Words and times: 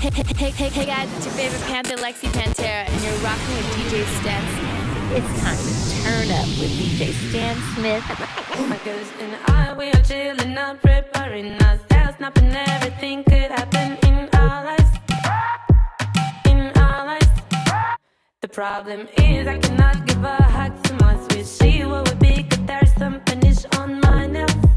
Hey, 0.00 0.10
hey, 0.10 0.50
hey 0.50 0.68
hey, 0.68 0.86
guys, 0.86 1.08
it's 1.16 1.24
your 1.24 1.34
favorite 1.34 1.62
Panther, 1.62 1.96
Lexi 1.96 2.28
Pantera, 2.32 2.88
and 2.88 3.04
you're 3.04 3.14
rocking 3.22 3.54
with 3.56 3.66
DJ 3.76 4.04
Stan 4.20 4.42
Smith. 4.54 5.16
It's 5.16 5.40
time 5.40 5.56
to 5.56 5.72
turn 6.02 6.30
up 6.32 6.48
with 6.58 6.70
DJ 6.78 7.12
Stan 7.30 7.56
Smith. 7.74 8.04
My 8.68 8.78
girls 8.84 9.08
and 9.20 9.36
I, 9.46 9.72
we 9.72 9.90
are 9.90 10.02
chilling 10.02 10.58
out, 10.58 10.82
preparing 10.82 11.52
ourselves, 11.62 12.16
snapping 12.16 12.52
everything 12.54 13.24
could 13.24 13.50
happen 13.50 13.96
in 14.08 14.28
our 14.34 14.64
lives. 14.64 14.90
In 16.46 16.72
our 16.76 17.06
lives. 17.06 17.28
The 18.42 18.48
problem 18.48 19.08
is 19.16 19.46
I 19.46 19.58
cannot 19.58 20.06
give 20.06 20.24
a 20.24 20.42
hug 20.42 20.82
to 20.84 20.94
my 20.94 21.16
sweet 21.28 21.46
she. 21.46 21.84
What 21.84 22.08
would 22.08 22.18
be 22.18 22.42
good? 22.42 22.66
There's 22.66 22.92
some 22.94 23.20
finish 23.26 23.64
on 23.78 24.00
my 24.00 24.26
nails. 24.26 24.73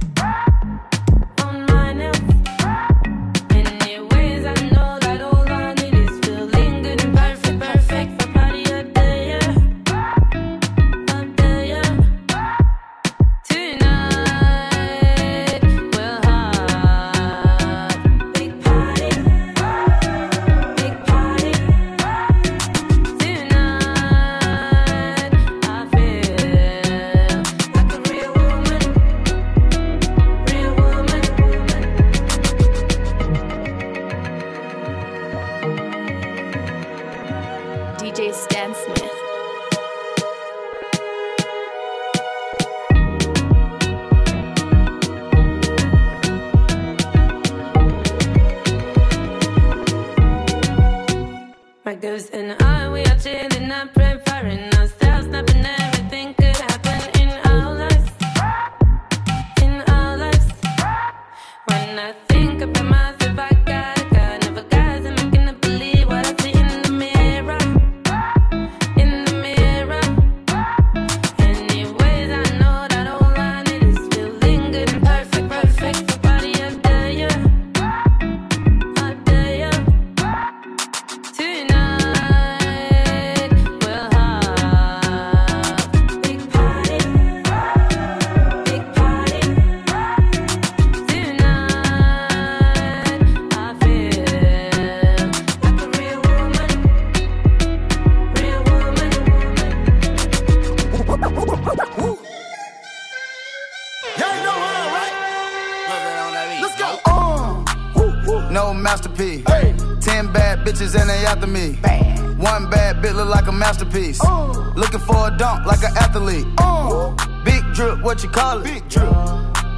Like 113.94 114.18
a. 114.24 114.24
Uh. 114.24 114.74
Looking 114.76 115.00
for 115.00 115.28
a 115.28 115.38
dunk 115.38 115.66
like 115.66 115.84
an 115.84 115.96
athlete. 115.98 116.48
Uh. 116.58 117.16
Big 117.44 117.64
drip, 117.74 118.02
what 118.02 118.24
you 118.24 118.30
call 118.30 118.60
it? 118.60 118.64
Big 118.64 118.88
drip. 118.90 119.12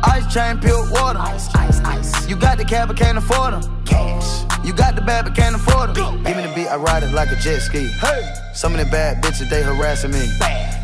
Ice 0.03 0.34
chain, 0.34 0.59
pure 0.59 0.90
water. 0.92 1.20
Ice, 1.20 1.53
ice, 1.56 1.80
ice. 1.81 2.28
You 2.28 2.36
got 2.36 2.58
the 2.58 2.66
cab, 2.66 2.88
but 2.88 2.97
can't 2.97 3.18
afford 3.18 3.53
them. 3.53 3.86
Cash. 3.86 4.46
You 4.66 4.74
got 4.74 4.96
the 4.96 5.02
bad, 5.02 5.25
but 5.25 5.36
can't 5.36 5.56
afford 5.56 5.96
them. 5.96 6.24
Give 6.24 6.38
me 6.38 6.44
the 6.44 6.53
beat, 6.56 6.68
I 6.68 6.78
ride 6.78 7.03
it 7.03 7.14
like 7.14 7.31
a 7.31 7.36
jet 7.36 7.59
ski. 7.59 7.88
Hey. 7.88 8.49
Some 8.54 8.74
of 8.74 8.80
the 8.80 8.86
bad 8.92 9.24
bitches, 9.24 9.50
they 9.50 9.64
harassing 9.64 10.12
me. 10.12 10.28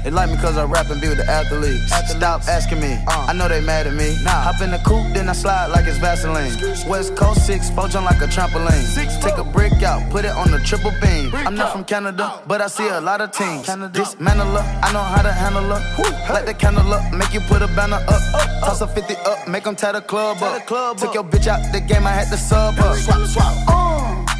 They 0.03 0.11
like 0.11 0.29
me 0.29 0.37
cause 0.37 0.55
I 0.55 0.65
rap 0.65 0.89
and 0.91 1.01
be 1.01 1.09
with 1.09 1.17
the 1.17 1.25
athletes. 1.25 1.91
Stop 2.11 2.43
asking 2.47 2.79
me, 2.79 2.93
I 3.07 3.33
know 3.33 3.47
they 3.47 3.59
mad 3.59 3.87
at 3.87 3.93
me. 3.93 4.15
Hop 4.23 4.61
in 4.61 4.69
the 4.69 4.77
coupe, 4.85 5.13
then 5.13 5.27
I 5.27 5.33
slide 5.33 5.67
like 5.67 5.87
it's 5.87 5.97
Vaseline. 5.97 6.53
West 6.87 7.15
Coast 7.15 7.45
6, 7.47 7.71
four 7.71 7.87
jump 7.87 8.05
like 8.05 8.21
a 8.21 8.27
trampoline. 8.27 8.85
Take 9.21 9.37
a 9.37 9.43
brick 9.43 9.81
out, 9.81 10.07
put 10.11 10.23
it 10.23 10.31
on 10.31 10.51
the 10.51 10.59
triple 10.59 10.91
beam. 11.01 11.33
I'm 11.33 11.55
not 11.55 11.71
from 11.71 11.83
Canada, 11.83 12.39
but 12.47 12.61
I 12.61 12.67
see 12.67 12.87
a 12.87 13.01
lot 13.01 13.19
of 13.19 13.31
teams. 13.31 13.65
Dismantle 13.65 14.45
her, 14.45 14.79
I 14.83 14.93
know 14.93 15.01
how 15.01 15.23
to 15.23 15.31
handle 15.31 15.63
her. 15.63 16.33
Light 16.33 16.45
the 16.45 16.53
candle 16.53 16.93
up, 16.93 17.11
make 17.11 17.33
you 17.33 17.41
put 17.41 17.63
a 17.63 17.67
banner 17.67 17.97
up. 18.07 18.21
Toss 18.63 18.81
a 18.81 18.87
50 18.87 19.15
up, 19.25 19.47
make 19.47 19.63
them 19.63 19.75
tie 19.75 19.91
the 19.91 20.01
club 20.01 20.37
up. 20.43 20.67
Took 20.97 21.15
your 21.15 21.23
bitch 21.23 21.47
out 21.47 21.73
the 21.73 21.81
game, 21.81 22.05
I 22.05 22.11
had 22.11 22.29
to 22.29 22.37
sub 22.37 22.77
up. 22.77 22.95
Swap, 22.97 23.25
swap. 23.27 24.31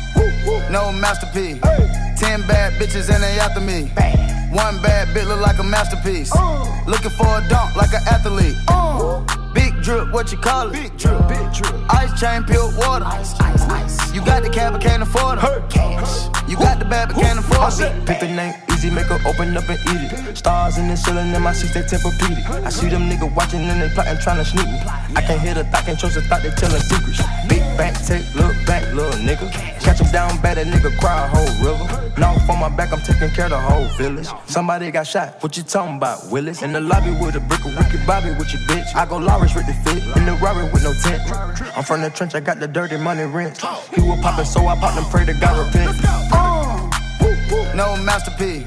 No 0.69 0.91
masterpiece. 0.91 1.59
Ten 2.25 2.41
bad 2.47 2.74
bitches 2.81 3.13
and 3.13 3.24
they 3.24 3.38
after 3.38 3.62
me. 3.62 3.84
One 4.50 4.81
bad 4.81 5.09
bitch 5.09 5.28
look 5.28 5.41
like 5.41 5.59
a 5.59 5.63
masterpiece. 5.63 6.34
Looking 6.88 7.12
for 7.12 7.28
a 7.28 7.47
dunk 7.47 7.75
like 7.75 7.94
an 7.94 8.02
athlete. 8.09 9.44
Big 9.55 9.81
drip, 9.81 10.11
what 10.11 10.31
you 10.31 10.38
call 10.38 10.69
it? 10.69 10.73
Big 10.73 10.97
drip, 10.97 11.27
big 11.27 11.53
drip. 11.53 11.73
Ice 11.89 12.19
chain, 12.19 12.43
pure 12.43 12.69
water. 12.77 13.05
Ice, 13.05 13.39
ice, 13.39 13.63
ice. 13.63 14.13
You 14.13 14.23
got 14.23 14.43
the 14.43 14.49
cab, 14.49 14.73
but 14.73 14.81
can't 14.81 15.01
afford 15.01 15.39
it. 15.39 15.69
Cash. 15.69 16.27
You 16.47 16.57
got 16.57 16.77
the 16.77 16.85
bad, 16.85 17.07
but 17.09 17.17
can't 17.17 17.39
afford 17.39 17.73
it. 17.79 18.05
Pick 18.05 18.19
the 18.19 18.27
name 18.27 18.53
easy, 18.85 18.93
make 18.93 19.07
her 19.07 19.19
open 19.27 19.55
up 19.57 19.67
and 19.69 19.79
eat 19.89 20.11
it. 20.11 20.38
Stars 20.38 20.77
in 20.77 20.88
the 20.88 20.97
ceiling 20.97 21.33
in 21.33 21.41
my 21.41 21.53
seats, 21.53 21.73
they 21.73 21.81
Tempur-Pedic. 21.81 22.66
I 22.66 22.69
see 22.69 22.89
them 22.89 23.09
niggas 23.09 23.33
watching 23.35 23.61
and 23.61 23.81
they 23.81 23.89
plotting, 23.89 24.19
trying 24.21 24.38
to 24.38 24.45
sneak 24.45 24.67
me. 24.67 24.79
I 25.16 25.21
can't 25.21 25.41
hear 25.41 25.53
the 25.53 25.63
thought, 25.66 25.85
can't 25.85 25.99
trust 25.99 26.16
the 26.16 26.22
thought, 26.22 26.41
they 26.43 26.51
telling 26.51 26.81
secrets. 26.81 27.22
Big 27.47 27.61
back, 27.77 27.93
take, 28.05 28.25
look 28.35 28.53
back, 28.66 28.83
little 28.93 29.19
nigga. 29.22 29.51
Catch 29.81 30.01
him 30.01 30.11
down 30.11 30.41
bad, 30.41 30.57
that 30.57 30.67
nigga 30.67 30.97
cry 30.99 31.25
a 31.25 31.27
whole 31.27 31.53
river. 31.63 32.13
Now 32.17 32.35
on 32.49 32.59
my 32.59 32.69
back, 32.69 32.91
I'm 32.93 33.01
taking 33.01 33.29
care 33.31 33.45
of 33.45 33.51
the 33.51 33.59
whole 33.59 33.87
village. 33.97 34.27
Somebody 34.45 34.91
got 34.91 35.07
shot, 35.07 35.41
what 35.41 35.57
you 35.57 35.63
talking 35.63 35.97
about, 35.97 36.29
Willis? 36.29 36.61
In 36.61 36.73
the 36.73 36.81
lobby 36.81 37.11
with 37.11 37.35
a 37.35 37.39
brick 37.39 37.63
of 37.66 37.75
Ricky 37.77 38.03
Bobby 38.05 38.29
with 38.31 38.51
your 38.53 38.61
bitch. 38.69 38.95
I 38.95 39.05
go 39.05 39.17
Lawrence 39.45 39.56
with 39.56 39.67
the 39.67 39.89
fit, 39.89 40.17
in 40.17 40.25
the 40.25 40.33
Rari 40.41 40.63
with 40.72 40.83
no 40.83 40.94
tent. 40.94 41.22
I'm 41.78 41.83
from 41.83 42.01
the 42.01 42.09
trench, 42.09 42.33
I 42.33 42.39
got 42.39 42.59
the 42.59 42.67
dirty 42.67 42.97
money 42.97 43.23
rent. 43.23 43.61
He 43.94 44.01
was 44.01 44.19
poppin', 44.22 44.45
so 44.45 44.66
I 44.66 44.75
popped 44.75 44.97
and 44.97 45.06
pray 45.07 45.25
to 45.25 45.33
God 45.33 45.67
repent. 45.67 45.97
Uh. 46.31 46.89
No 47.75 47.95
masterpiece. 47.97 48.66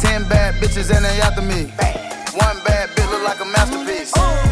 Ten 0.00 0.28
bad 0.28 0.54
bitches 0.54 0.94
and 0.94 1.04
they 1.04 1.20
after 1.20 1.42
me. 1.42 1.72
One 2.38 2.56
bad 2.64 2.90
bitch 2.90 3.10
look 3.10 3.24
like 3.24 3.40
a 3.40 3.44
masterpiece. 3.46 4.12
Uh. 4.16 4.51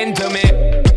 Into 0.00 0.28
me. 0.30 0.42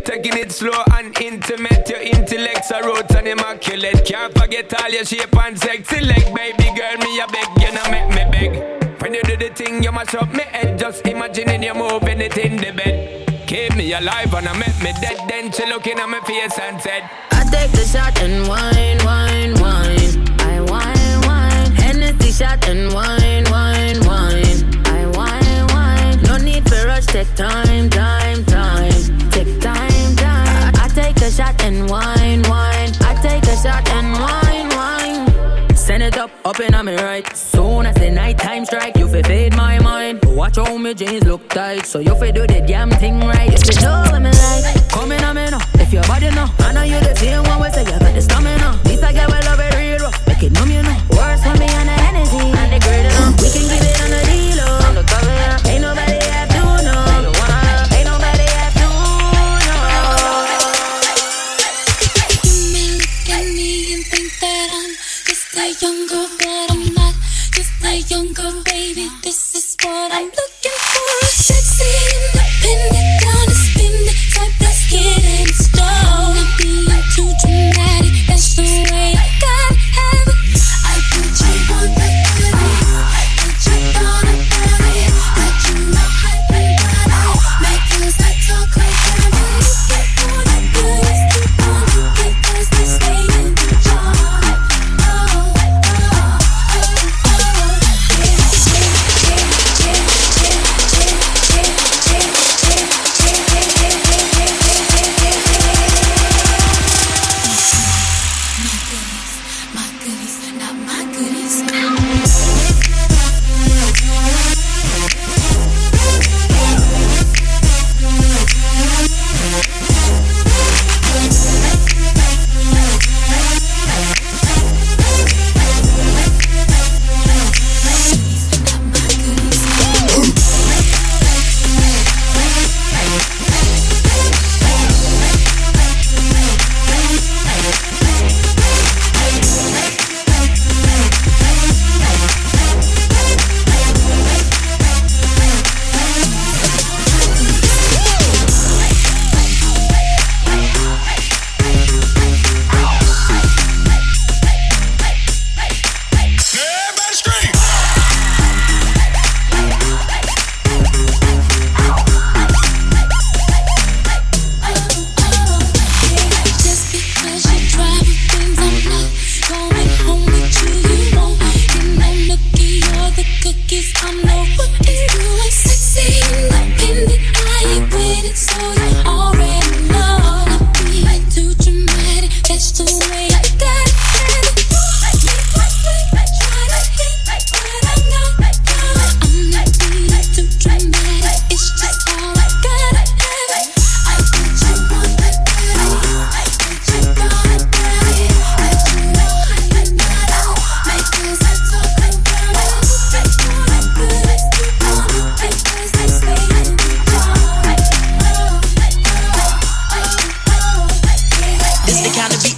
Taking 0.04 0.38
it 0.38 0.50
slow 0.52 0.82
and 0.92 1.16
intimate. 1.20 1.88
Your 1.88 2.00
intellect's 2.00 2.70
a 2.70 2.82
roots 2.82 3.14
and 3.14 3.28
immaculate. 3.28 4.04
Can't 4.04 4.32
forget 4.38 4.72
all 4.80 4.90
your 4.90 5.04
shape 5.04 5.36
and 5.36 5.58
sexy 5.58 6.00
leg, 6.00 6.34
baby 6.34 6.68
girl. 6.78 6.96
Me 7.04 7.20
a 7.20 7.26
beg, 7.26 7.48
you 7.60 7.70
know 7.74 7.86
make 7.90 8.08
me 8.16 8.24
beg. 8.32 9.02
When 9.02 9.12
you 9.14 9.22
do 9.22 9.36
the 9.36 9.50
thing, 9.54 9.82
you 9.82 9.92
mash 9.92 10.14
up 10.14 10.32
me 10.32 10.44
head. 10.44 10.78
Just 10.78 11.06
imagining 11.06 11.62
you 11.62 11.74
moving 11.74 12.20
it 12.20 12.36
in 12.38 12.56
the 12.56 12.72
bed. 12.72 13.46
Keep 13.46 13.76
me 13.76 13.92
alive 13.92 14.32
and 14.32 14.48
I 14.48 14.58
make 14.58 14.78
me 14.82 14.92
dead. 15.00 15.18
Then 15.28 15.52
she 15.52 15.66
looking 15.66 15.98
at 15.98 16.08
my 16.08 16.20
face 16.20 16.58
and 16.58 16.80
said, 16.80 17.02
I 17.30 17.44
take 17.50 17.72
the 17.72 17.84
shot 17.84 18.18
and 18.22 18.48
wine, 18.48 18.98
wine, 19.04 19.54
wine. 19.60 20.40
I 20.40 20.60
wine, 20.60 21.20
wine. 21.28 21.72
Hennessy 21.76 22.32
shot 22.32 22.66
and 22.68 22.92
wine, 22.94 23.44
wine, 23.50 24.00
wine. 24.06 24.86
I 24.86 25.06
wine, 25.14 25.66
wine. 25.74 26.22
No 26.22 26.38
need 26.38 26.66
for 26.68 26.86
rush, 26.86 27.06
take 27.06 27.32
time, 27.34 27.90
time. 27.90 28.23
Up, 36.60 36.74
on 36.74 36.86
me 36.86 36.94
right. 36.96 37.36
Soon 37.36 37.86
as 37.86 37.94
the 37.96 38.10
night 38.10 38.38
time 38.38 38.64
strike, 38.64 38.96
you 38.96 39.08
fi 39.08 39.22
fade 39.22 39.56
my 39.56 39.78
mind. 39.80 40.24
Watch 40.24 40.56
how 40.56 40.76
my 40.76 40.92
jeans 40.92 41.24
look 41.24 41.48
tight, 41.48 41.86
so 41.86 41.98
you 41.98 42.14
fi 42.14 42.30
do 42.30 42.46
the 42.46 42.60
damn 42.60 42.90
thing 42.90 43.20
right. 43.20 43.52
If 43.52 43.74
you 43.74 43.80
know 43.82 44.02
what 44.10 44.20
me 44.20 44.30
like, 44.30 44.88
come 44.88 45.12
in 45.12 45.24
on 45.24 45.36
me 45.36 45.50
now. 45.50 45.58
If 45.74 45.92
your 45.92 46.02
body 46.04 46.30
know, 46.30 46.46
I 46.58 46.72
know 46.72 46.82
you 46.82 47.00
the 47.00 47.14
same 47.16 47.42
one. 47.44 47.60
We 47.60 47.70
say 47.70 47.84
you 47.84 47.98
got 47.98 48.14
the 48.14 48.22
stamina. 48.22 48.80
This 48.84 49.02
I 49.02 49.12
get 49.12 49.28
well 49.28 49.43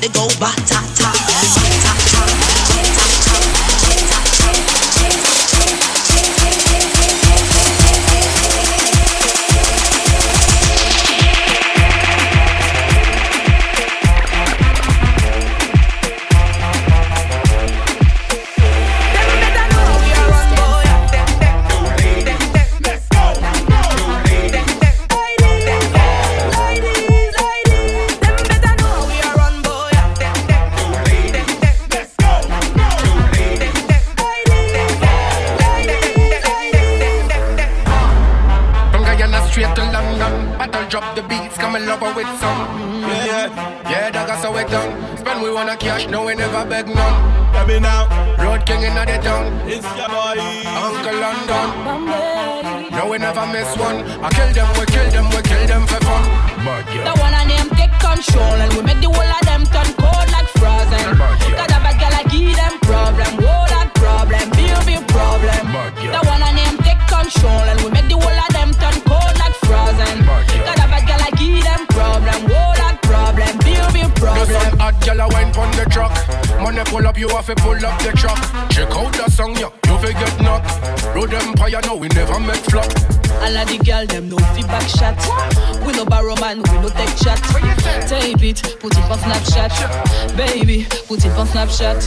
that 0.08 0.14
go 0.14 0.26
ba 0.38 0.50
ta 0.66 0.80
ta. 0.94 1.85
Never 46.56 46.70
beg 46.70 46.86
none. 46.88 47.52
Let 47.52 47.68
me 47.68 47.80
now. 47.80 48.08
Road 48.40 48.64
king 48.66 48.82
in 48.82 48.94
the 48.94 49.18
town. 49.20 49.44
It's 49.68 49.84
your 49.96 50.08
boy. 50.08 50.40
Uncle 50.84 51.18
London. 51.20 51.68
No 52.96 53.10
we 53.10 53.18
never 53.18 53.46
miss 53.52 53.76
one. 53.76 53.98
I 54.24 54.28
kill 54.30 54.52
them, 54.56 54.68
we 54.78 54.86
kill 54.86 55.08
them, 55.10 55.28
we 55.34 55.40
kill 55.42 55.66
them 55.66 55.84
for 55.86 56.00
fun. 56.00 56.24
But 56.64 56.86
The 56.88 57.12
one 57.20 57.34
of 57.36 57.44
them 57.44 57.68
take 57.76 57.92
control 58.00 58.56
and 58.64 58.72
we 58.72 58.82
make 58.88 59.00
the 59.04 59.10
whole 59.12 59.32
of 59.36 59.42
them 59.44 59.62
turn 59.68 59.90
cold 60.00 60.28
like 60.32 60.48
frozen. 60.56 61.04
Got 61.60 61.76
a 61.76 61.78
bad 61.84 61.96
girl, 62.00 62.14
I 62.16 62.24
give 62.32 62.56
them 62.56 62.74
problem. 62.88 63.32
Whoa, 63.44 63.68
that 63.72 63.92
problem, 63.94 64.48
big, 64.56 64.72
big 64.88 65.02
problem. 65.12 65.62
The 66.00 66.20
one 66.24 66.40
of 66.40 66.52
them 66.56 66.74
take 66.86 67.02
control 67.04 67.64
and 67.68 67.78
we 67.84 67.90
make 67.92 68.08
the 68.08 68.16
whole 68.16 68.40
of 68.44 68.50
them 68.56 68.72
turn 68.80 68.96
up, 77.16 77.20
you 77.20 77.28
have 77.28 77.46
to 77.46 77.54
pull 77.56 77.86
up 77.86 77.98
the 78.02 78.12
truck. 78.12 78.38
Check 78.70 78.90
out 78.90 79.12
the 79.12 79.30
song, 79.30 79.56
yo, 79.56 79.72
you 79.86 79.98
fi 79.98 80.12
get 80.12 80.40
knocked. 80.40 80.70
Road 81.14 81.32
empire, 81.32 81.80
no, 81.84 81.96
we 81.96 82.08
never 82.08 82.38
make 82.40 82.62
flop. 82.68 82.86
All 83.40 83.56
of 83.56 83.68
the 83.68 83.78
girl, 83.84 84.06
them 84.06 84.28
no 84.28 84.36
feedback 84.54 84.88
shot. 84.88 85.16
We 85.84 85.92
no 85.92 86.04
borrow 86.04 86.36
man, 86.36 86.58
we 86.58 86.76
no 86.80 86.88
take 86.88 87.16
chat. 87.16 87.40
Tape 88.08 88.42
it, 88.42 88.62
put 88.80 88.92
it 88.92 89.04
on 89.10 89.18
Snapchat. 89.18 90.36
Baby, 90.36 90.86
put 91.08 91.24
it 91.24 91.32
on 91.32 91.46
Snapchat. 91.46 92.00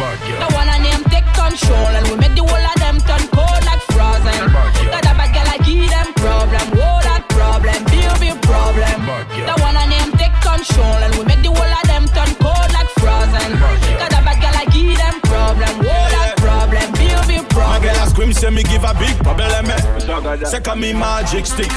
The 0.00 0.48
one 0.54 0.68
and 0.68 0.84
them 0.84 1.04
take 1.12 1.28
control 1.36 1.92
and 1.92 2.06
we 2.08 2.16
make 2.16 2.34
the 2.34 2.44
whole 2.44 2.56
of 2.56 2.76
them 2.80 2.96
turn 3.04 3.24
cold 3.36 3.62
like 3.68 3.84
frozen. 3.92 4.48
Got 4.88 5.04
a 5.04 5.12
bad 5.12 5.32
girl, 5.34 5.48
I 5.48 5.58
give 5.64 5.90
them 5.90 6.08
problem. 6.16 6.66
Whoa, 6.72 7.04
that 7.04 7.24
problem, 7.28 7.84
big, 7.92 8.08
big 8.20 8.36
problem. 8.42 8.96
The 9.28 9.54
one 9.60 9.76
and 9.76 9.92
them 9.92 10.12
take 10.16 10.32
control 10.40 11.00
and 11.04 11.12
we 11.16 11.24
make 11.24 11.42
the 11.44 11.52
whole 11.52 11.68
of 11.68 11.84
them 11.84 12.08
turn 12.16 12.32
cold 12.40 12.72
like 12.72 12.88
frozen. 12.96 13.99
Problem. 18.30 18.30
girl 18.30 18.30
a 18.30 18.32
scream, 18.32 18.32
say 18.32 18.50
me 18.50 18.62
give 18.62 18.84
a 18.84 18.94
big 18.94 19.16
problem. 19.22 19.66
eh. 19.70 20.44
Second 20.44 20.80
me 20.80 20.92
magic 20.92 21.46
stick. 21.46 21.70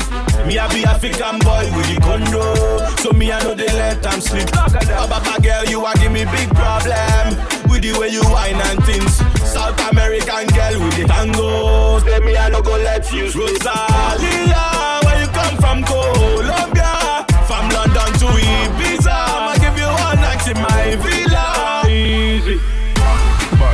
Me 0.46 0.58
a 0.58 0.68
be 0.70 0.84
African 0.86 1.40
boy 1.40 1.70
with 1.76 1.88
the 1.94 2.00
condo. 2.02 2.56
So 2.98 3.12
me 3.12 3.32
I 3.32 3.42
know 3.44 3.54
they 3.54 3.68
let 3.68 4.02
them 4.04 4.22
sleep. 4.22 4.48
Oh, 4.54 5.08
Baba 5.08 5.42
girl, 5.42 5.66
you 5.66 5.86
a 5.86 5.94
give 5.96 6.12
me 6.12 6.26
big 6.26 6.50
problem. 6.56 7.36
With 7.70 7.84
the 7.84 7.98
way 8.00 8.10
you 8.10 8.24
whine 8.30 8.56
and 8.56 8.84
things. 8.86 9.18
South 9.44 9.80
American 9.92 10.48
girl 10.54 10.80
with 10.84 10.96
the 10.98 11.06
tango. 11.08 12.00
Say 12.00 12.20
me 12.20 12.38
I 12.38 12.50
no 12.50 12.62
go 12.62 12.78
let 12.78 13.12
you 13.12 13.30
sleep. 13.30 13.62
Rosalia, 13.64 15.00
where 15.06 15.22
you 15.22 15.28
come 15.28 15.58
from, 15.58 15.84
Colombia? 15.84 17.26
From 17.48 17.70
London 17.70 18.12
to 18.22 18.28
Ibiza. 18.30 19.14
I'ma 19.14 19.56
give 19.62 19.78
you 19.78 19.88
one 19.88 20.20
night 20.22 20.46
in 20.48 20.58
my 20.62 20.96
villa. 21.02 21.84
Easy. 21.90 22.60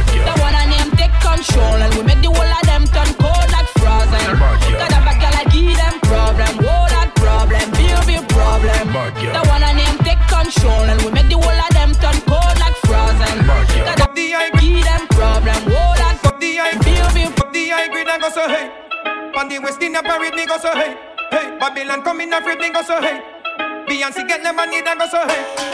The 0.09 0.35
one 0.41 0.53
and 0.55 0.71
them 0.71 0.91
take 0.97 1.13
control 1.21 1.75
and 1.81 1.93
we 1.95 2.03
make 2.03 2.21
the 2.21 2.27
whole 2.29 2.45
Them 24.59 24.71
money 24.71 24.83
and 24.85 24.99
go 24.99 25.07
so 25.07 25.25
hey. 25.25 25.68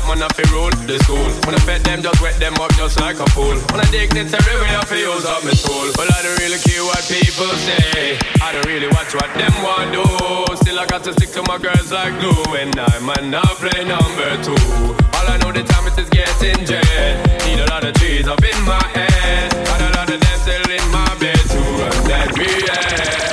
That 0.00 0.18
man 0.18 0.28
to 0.28 0.44
rule 0.52 0.70
the 0.86 0.98
school. 1.04 1.24
When 1.44 1.54
I 1.54 1.60
pet 1.64 1.82
them, 1.84 2.02
just 2.02 2.20
wet 2.20 2.38
them 2.38 2.54
up 2.60 2.72
just 2.74 3.00
like 3.00 3.18
a 3.18 3.26
fool. 3.30 3.56
When 3.72 3.80
I 3.80 3.86
dignitary, 3.90 4.56
we 4.60 4.66
have 4.68 4.88
to 4.88 4.96
use 4.96 5.24
up 5.24 5.44
my 5.44 5.50
soul. 5.50 5.92
Well, 5.96 6.08
I 6.08 6.22
don't 6.22 6.38
really 6.38 6.58
care 6.58 6.84
what 6.84 7.02
people 7.08 7.50
say. 7.66 8.18
I 8.40 8.52
don't 8.52 8.66
really 8.66 8.88
watch 8.88 9.14
what 9.14 9.30
them 9.34 9.52
want 9.62 9.92
do. 9.92 10.04
Still, 10.56 10.78
I 10.78 10.86
got 10.86 11.04
to 11.04 11.12
stick 11.12 11.30
to 11.36 11.42
my 11.48 11.58
girls 11.58 11.92
like 11.92 12.14
glue. 12.20 12.56
And 12.56 12.78
I 12.78 12.98
might 13.00 13.24
not 13.24 13.50
play 13.60 13.84
number 13.84 14.30
two. 14.42 14.60
All 15.16 15.26
I 15.28 15.36
know 15.42 15.52
the 15.52 15.64
time 15.64 15.86
is 15.86 16.08
getting 16.08 16.64
jet. 16.64 16.84
Need 17.46 17.60
a 17.60 17.66
lot 17.70 17.84
of 17.84 17.94
trees 17.94 18.28
up 18.28 18.42
in 18.42 18.58
my 18.64 18.82
head. 18.94 19.52
Got 19.66 19.80
a 19.80 19.90
lot 19.96 20.08
of 20.10 20.20
them 20.20 20.38
still 20.40 20.68
in 20.70 20.86
my 20.90 21.08
bed 21.18 21.40
to 21.52 21.58
run 21.58 21.98
that. 22.08 23.29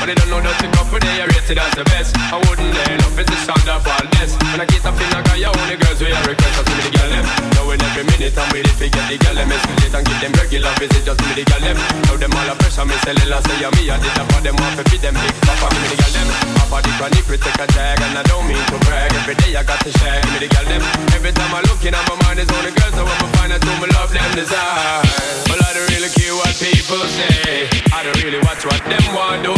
But 0.00 0.08
they 0.08 0.16
don't 0.16 0.32
know 0.32 0.40
that 0.40 0.56
the 0.56 0.68
couple 0.72 0.96
they 0.96 1.20
are 1.20 1.28
rated 1.28 1.60
as 1.60 1.76
the 1.76 1.84
best. 1.92 2.16
I 2.32 2.40
wouldn't 2.48 2.72
lay 2.72 2.88
enough, 2.96 3.20
it's 3.20 3.44
a 3.44 3.52
of 3.52 3.84
all 3.84 4.06
this. 4.16 4.32
When 4.48 4.64
I 4.64 4.64
get 4.64 4.80
up 4.88 4.96
in, 4.96 5.12
got 5.12 5.36
your 5.36 5.52
only 5.52 5.76
girls 5.76 6.00
with 6.00 6.16
a 6.16 6.20
request. 6.24 6.56
See 6.56 6.72
me 6.72 6.82
the 6.88 6.92
girl 6.96 7.10
them. 7.12 7.26
Knowing 7.52 7.84
every 7.84 8.04
minute 8.08 8.32
I'm 8.32 8.48
with 8.48 8.64
it, 8.64 8.80
we 8.80 8.88
get 8.88 9.04
the 9.12 9.20
girl 9.20 9.36
them. 9.36 9.52
Escalate 9.52 9.92
and 9.92 10.04
give 10.08 10.20
them 10.24 10.32
regular 10.40 10.72
visit, 10.80 11.04
just 11.04 11.20
me 11.20 11.32
the 11.36 11.44
girl 11.44 11.60
them. 11.60 11.76
Now 12.08 12.16
them 12.16 12.32
all 12.32 12.48
a 12.48 12.54
pressure, 12.56 12.88
me 12.88 12.96
sell 13.04 13.20
it, 13.20 13.28
I 13.28 13.44
say, 13.44 13.60
me, 13.60 13.82
I 13.92 13.96
did 14.00 14.12
that 14.16 14.24
for 14.32 14.40
them, 14.40 14.56
want 14.56 14.74
to 14.80 14.84
feed 14.88 15.04
them 15.04 15.14
big 15.20 15.36
papa, 15.44 15.68
give 15.68 15.82
me 15.84 15.88
the 15.92 15.96
girl 16.00 16.12
them. 16.16 16.28
Papa 16.56 16.76
the 16.80 16.90
chronic, 16.96 17.26
we 17.28 17.36
take 17.36 17.60
a 17.60 17.66
tag, 17.68 18.00
and 18.00 18.16
I 18.16 18.24
don't 18.24 18.48
mean 18.48 18.64
to 18.72 18.80
brag. 18.88 19.12
Every 19.20 19.36
day 19.44 19.52
I 19.52 19.62
got 19.68 19.84
to 19.84 19.92
share, 20.00 20.16
give 20.24 20.32
me 20.32 20.40
the 20.40 20.48
girl 20.48 20.64
them. 20.64 20.80
Every 21.12 21.32
time 21.36 21.52
I 21.52 21.60
look 21.68 21.84
in, 21.84 21.92
my 21.92 22.16
mind 22.24 22.40
is 22.40 22.48
only 22.48 22.72
girls, 22.72 22.96
so 22.96 23.04
I'ma 23.04 23.26
find 23.36 23.52
out 23.52 23.60
who 23.60 23.72
me 23.84 23.86
love 23.92 24.08
them 24.16 24.32
desire. 24.32 25.04
Well, 25.44 25.60
I 25.60 25.89
really 26.00 26.12
care 26.14 26.34
what 26.34 26.54
people 26.56 27.04
say. 27.08 27.68
I 27.92 28.02
don't 28.02 28.16
really 28.24 28.40
watch 28.40 28.64
what 28.64 28.80
them 28.88 29.04
want 29.14 29.44
do. 29.44 29.54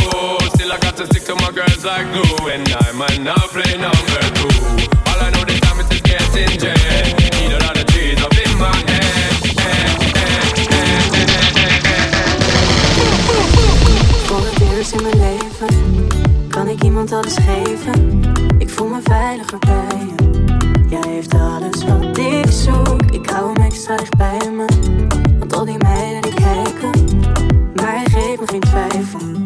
Still, 0.55 0.73
I 0.73 0.79
got 0.79 0.97
to 0.97 1.07
stick 1.07 1.25
to 1.25 1.35
my 1.37 1.53
girls 1.53 1.85
like 1.85 2.07
glue, 2.11 2.49
and 2.51 2.67
I 2.69 2.91
might 2.93 3.21
not 3.21 3.47
play 3.55 3.79
number 3.79 4.21
two. 4.39 4.51
All 5.09 5.21
I 5.23 5.31
know 5.31 5.45
the 5.45 5.57
time 5.63 5.79
is 5.81 5.89
getting 6.01 6.59
jet. 6.59 7.15
Need 7.39 7.53
a 7.53 7.59
lot 7.65 7.77
of 7.79 7.87
trees 7.87 8.21
up 8.23 8.35
in 8.45 8.53
my 8.59 8.75
head. 8.91 9.35
Voor 14.27 14.43
het 14.45 14.61
eerst 14.77 14.93
in 14.93 15.03
mijn 15.03 15.19
leven 15.19 16.07
kan 16.49 16.69
ik 16.69 16.83
iemand 16.83 17.13
alles 17.13 17.35
geven. 17.35 18.23
Ik 18.59 18.71
voel 18.71 18.89
me 18.89 19.01
veiliger 19.05 19.59
bij 19.59 19.99
je. 19.99 20.15
Jij 20.89 21.13
heeft 21.13 21.35
alles 21.35 21.85
wat 21.85 22.19
ik 22.19 22.51
zoek. 22.51 23.03
Ik 23.11 23.31
hou 23.31 23.53
hem 23.53 23.65
extra 23.65 23.97
dicht 23.97 24.17
bij 24.17 24.51
me. 24.51 25.22
Geeft 28.13 28.41
me 28.41 28.47
geen 28.47 28.61
twijfel. 28.61 29.42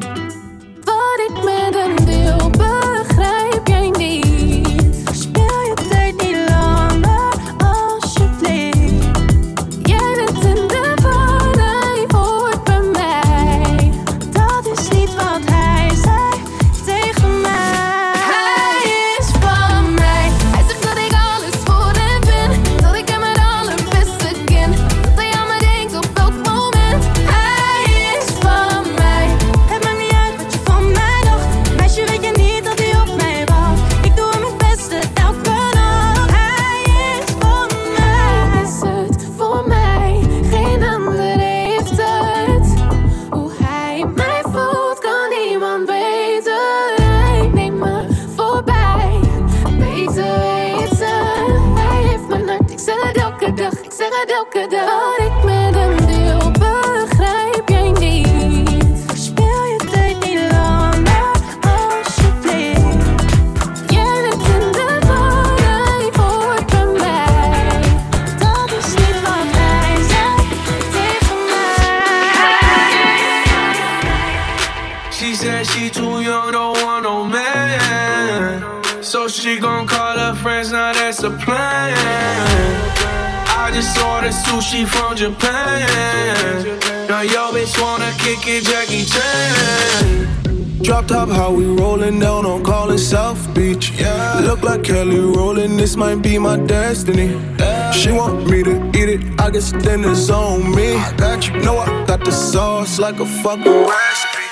Japan. 85.17 86.79
Now 87.09 87.23
yo 87.23 87.51
bitch 87.51 87.81
wanna 87.81 88.13
kick 88.19 88.47
it, 88.47 88.65
Jackie 88.65 89.07
Chan. 89.07 90.83
Drop 90.83 91.07
top, 91.07 91.31
how 91.31 91.51
we 91.51 91.65
rollin' 91.65 92.19
down 92.19 92.45
on 92.45 92.63
calling 92.63 92.99
South 92.99 93.43
Beach. 93.55 93.93
Yeah. 93.99 94.41
Look 94.45 94.63
like 94.63 94.85
Kelly 94.85 95.19
rolling, 95.19 95.79
this 95.79 95.97
might 95.97 96.17
be 96.17 96.39
my 96.39 96.59
destiny. 96.59 97.29
Yeah. 97.59 97.91
She 97.93 98.13
want 98.13 98.51
me 98.51 98.63
to 98.63 98.77
eat 98.89 99.09
it, 99.09 99.41
I 99.41 99.51
guess 99.51 99.73
then 99.73 100.05
it's 100.05 100.29
on 100.29 100.75
me. 100.75 100.97
I 100.97 101.13
got 101.17 101.49
you, 101.49 101.61
know 101.61 101.79
I 101.79 102.05
got 102.05 102.23
the 102.23 102.31
sauce 102.31 102.99
like 102.99 103.19
a 103.19 103.27
fucking 103.43 103.87
recipe. 103.89 104.45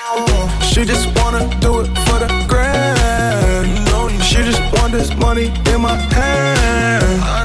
She 0.65 0.83
just 0.83 1.07
wanna 1.19 1.47
do 1.61 1.81
it 1.81 1.87
for 2.05 2.17
the 2.17 2.45
grand. 2.49 4.23
She 4.23 4.37
just 4.37 4.61
want 4.73 4.93
this 4.93 5.15
money 5.17 5.53
in 5.71 5.81
my 5.81 5.95
hand. 5.95 7.44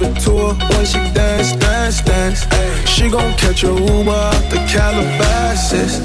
Give 0.00 0.16
it 0.16 0.20
to 0.20 0.30
her 0.30 0.54
when 0.54 0.86
she 0.86 0.98
dance, 1.12 1.52
dance, 1.56 2.00
dance. 2.00 2.46
She 2.88 3.10
gon' 3.10 3.34
catch 3.34 3.64
a 3.64 3.66
Uber 3.66 4.10
out 4.10 4.48
the 4.48 4.56
Calabasas. 4.66 6.00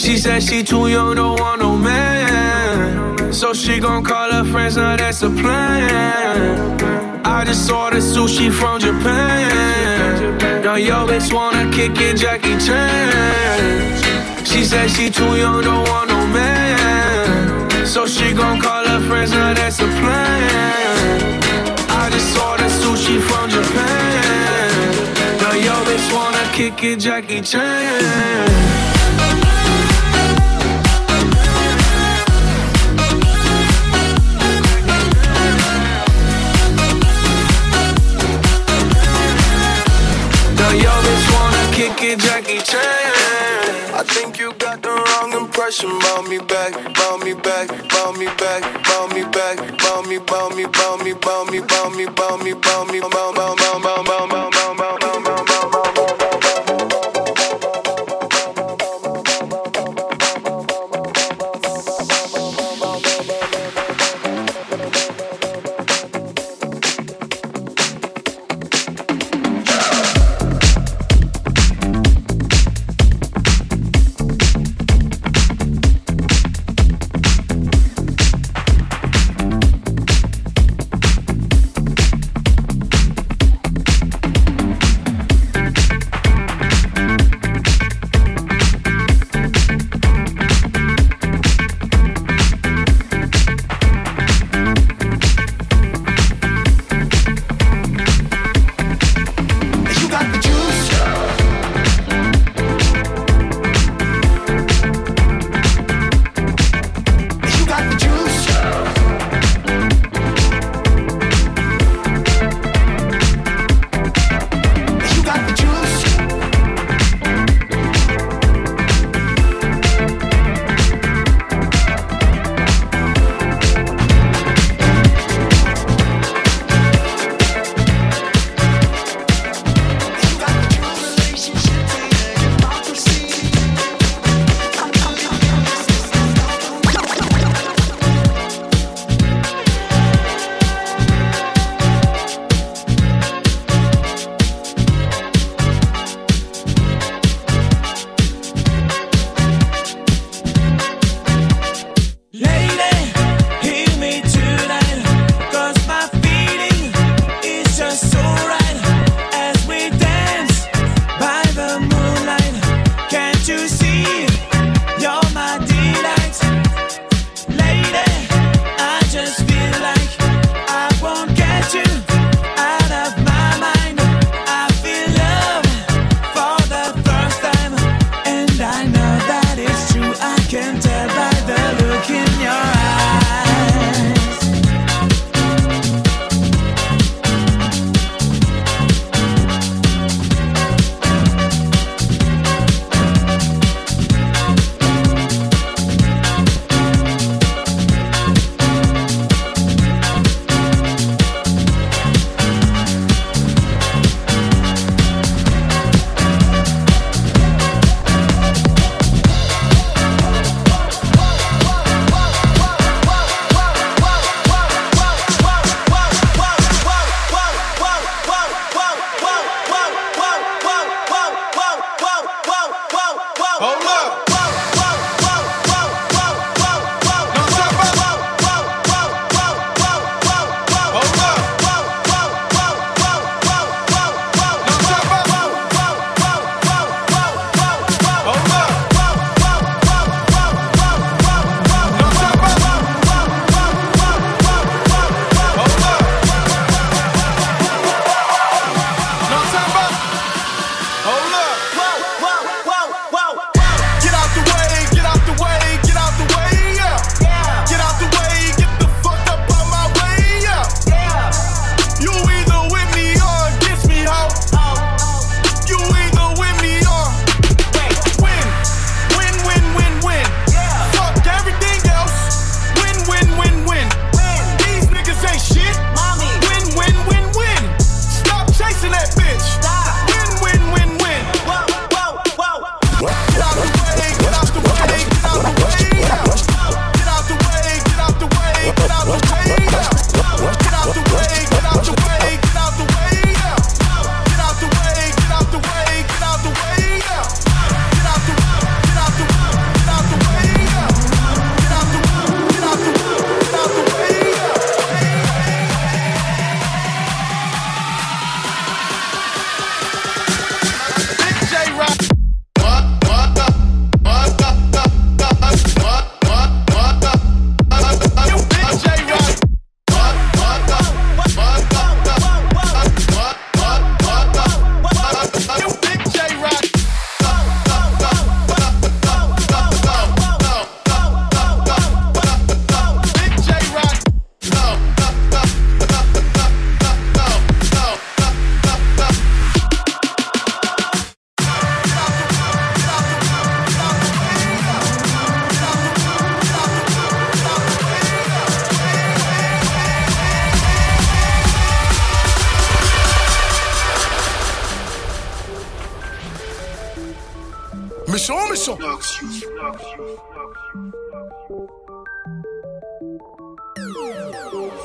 She 0.00 0.16
said 0.16 0.42
she 0.42 0.62
too 0.62 0.88
young, 0.88 1.16
don't 1.16 1.38
want 1.38 1.60
no 1.60 1.76
man. 1.76 3.32
So 3.34 3.52
she 3.52 3.80
gon' 3.80 4.02
call 4.02 4.32
her 4.32 4.44
friends, 4.44 4.78
now 4.78 4.96
that's 4.96 5.22
a 5.22 5.28
plan. 5.28 6.80
I 7.26 7.44
just 7.44 7.70
ordered 7.70 8.02
sushi 8.02 8.50
from 8.50 8.80
Japan. 8.80 10.62
Now 10.62 10.76
yo 10.76 11.06
bitch 11.06 11.30
wanna 11.30 11.70
kick 11.70 12.00
it, 12.00 12.16
Jackie 12.16 12.56
Chan. 12.56 14.46
She 14.46 14.64
said 14.64 14.88
she 14.88 15.10
too 15.10 15.36
young, 15.36 15.62
don't 15.62 15.86
want 15.86 16.08
no 16.08 16.26
man. 16.28 17.86
So 17.86 18.06
she 18.06 18.32
gon' 18.32 18.58
call 18.58 18.86
her 18.86 19.00
friends, 19.06 19.32
now 19.32 19.52
that's 19.52 19.80
a 19.80 19.88
plan. 20.00 21.42
I 21.90 22.08
just 22.10 22.34
sushi 23.04 23.20
from 23.20 23.50
Japan. 23.50 24.94
Now 25.40 25.52
yo 25.52 25.72
bitch 25.84 26.12
wanna 26.14 26.52
kick 26.52 26.82
it, 26.84 27.00
Jackie 27.00 27.40
Chan. 27.40 28.73
Wrong 45.64 45.72
impression 45.72 45.96
about 45.96 46.28
me 46.28 46.38
back, 46.40 46.74
about 46.74 47.24
me 47.24 47.32
back, 47.32 47.70
about 47.70 48.18
me 48.18 48.26
back, 48.26 48.62
about 48.80 49.14
me 49.14 49.22
back, 49.24 49.58
about 49.58 50.06
me, 50.06 50.16
about 50.16 50.54
me, 50.54 50.64
about 50.64 51.02
me, 51.02 51.12
about 51.12 51.50
me, 51.50 51.58
about 51.58 51.96
me, 51.96 52.04
about 52.04 52.44
me, 52.44 52.50
about 52.50 52.92
me, 52.92 52.98
about, 52.98 53.32
about, 53.32 53.34
about, 53.34 53.58
about, 53.58 53.80
about, 53.80 54.04
about, 54.04 54.28
about, 54.28 54.28
about, 54.30 54.53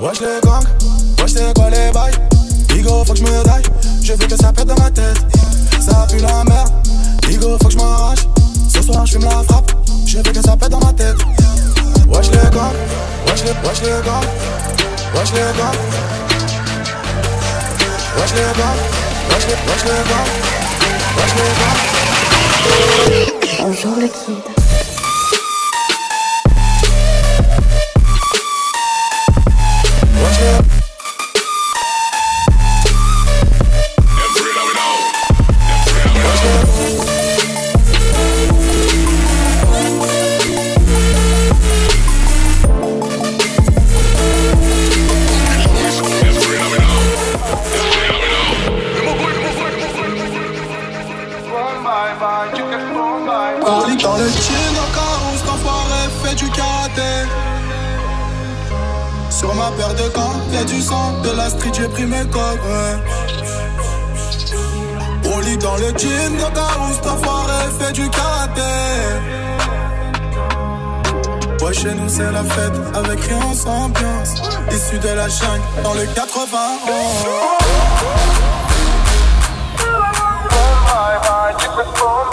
Wesh 0.01 0.21
les 0.21 0.39
gangs, 0.41 0.63
wesh 1.19 1.33
c'est 1.33 1.53
quoi 1.53 1.69
les 1.69 1.91
bails? 1.91 2.13
Bigo 2.69 3.03
faut 3.03 3.11
que 3.11 3.19
je 3.19 3.23
me 3.23 3.43
daille, 3.43 3.63
je 4.01 4.13
veux 4.13 4.27
que 4.27 4.37
ça 4.37 4.53
pète 4.53 4.67
dans 4.67 4.79
ma 4.79 4.89
tête. 4.89 5.17
Ça 5.81 6.07
pue 6.09 6.19
la 6.19 6.45
merde, 6.45 6.71
Bigo 7.27 7.57
faut 7.61 7.67
que 7.67 7.73
je 7.73 7.77
m'arrache. 7.77 8.19
Ce 8.73 8.81
soir 8.81 9.05
je 9.05 9.11
fume 9.11 9.25
la 9.25 9.43
frappe, 9.43 9.69
je 10.05 10.15
veux 10.17 10.23
que 10.23 10.41
ça 10.41 10.55
pète 10.55 10.69
dans 10.69 10.79
ma 10.79 10.93
tête. 10.93 11.17
Wesh 12.07 12.31
les 12.31 12.37
gangs, 12.37 12.71
wesh 13.27 13.43
les, 13.43 13.51
wesh 13.67 13.81
les 13.81 14.01
gangs 14.05 14.23
Wesh 15.13 15.31
les 15.33 15.51
gangs 15.57 15.77
Wesh 18.17 18.33
les 18.33 18.51
gangs, 18.57 18.79
wesh 19.29 19.45
les, 19.47 19.57
wesh 19.67 19.83
les 19.83 20.01
gangs 20.09 20.31
Wesh 21.17 21.33
les 21.35 21.51
gangs 21.59 21.79
Bonjour 23.59 23.95
le 23.97 24.07
kid. 24.07 24.58
Chez 71.71 71.93
nous 71.93 72.09
c'est 72.09 72.31
la 72.31 72.43
fête, 72.43 72.73
avec 72.95 73.21
rien 73.21 73.53
sans 73.53 73.85
ambiance. 73.85 74.41
Issu 74.71 74.97
de 74.97 75.09
la 75.09 75.29
jungle, 75.29 75.61
dans 75.83 75.93
le 75.93 76.05
80. 76.15 76.57
Racks 81.21 82.28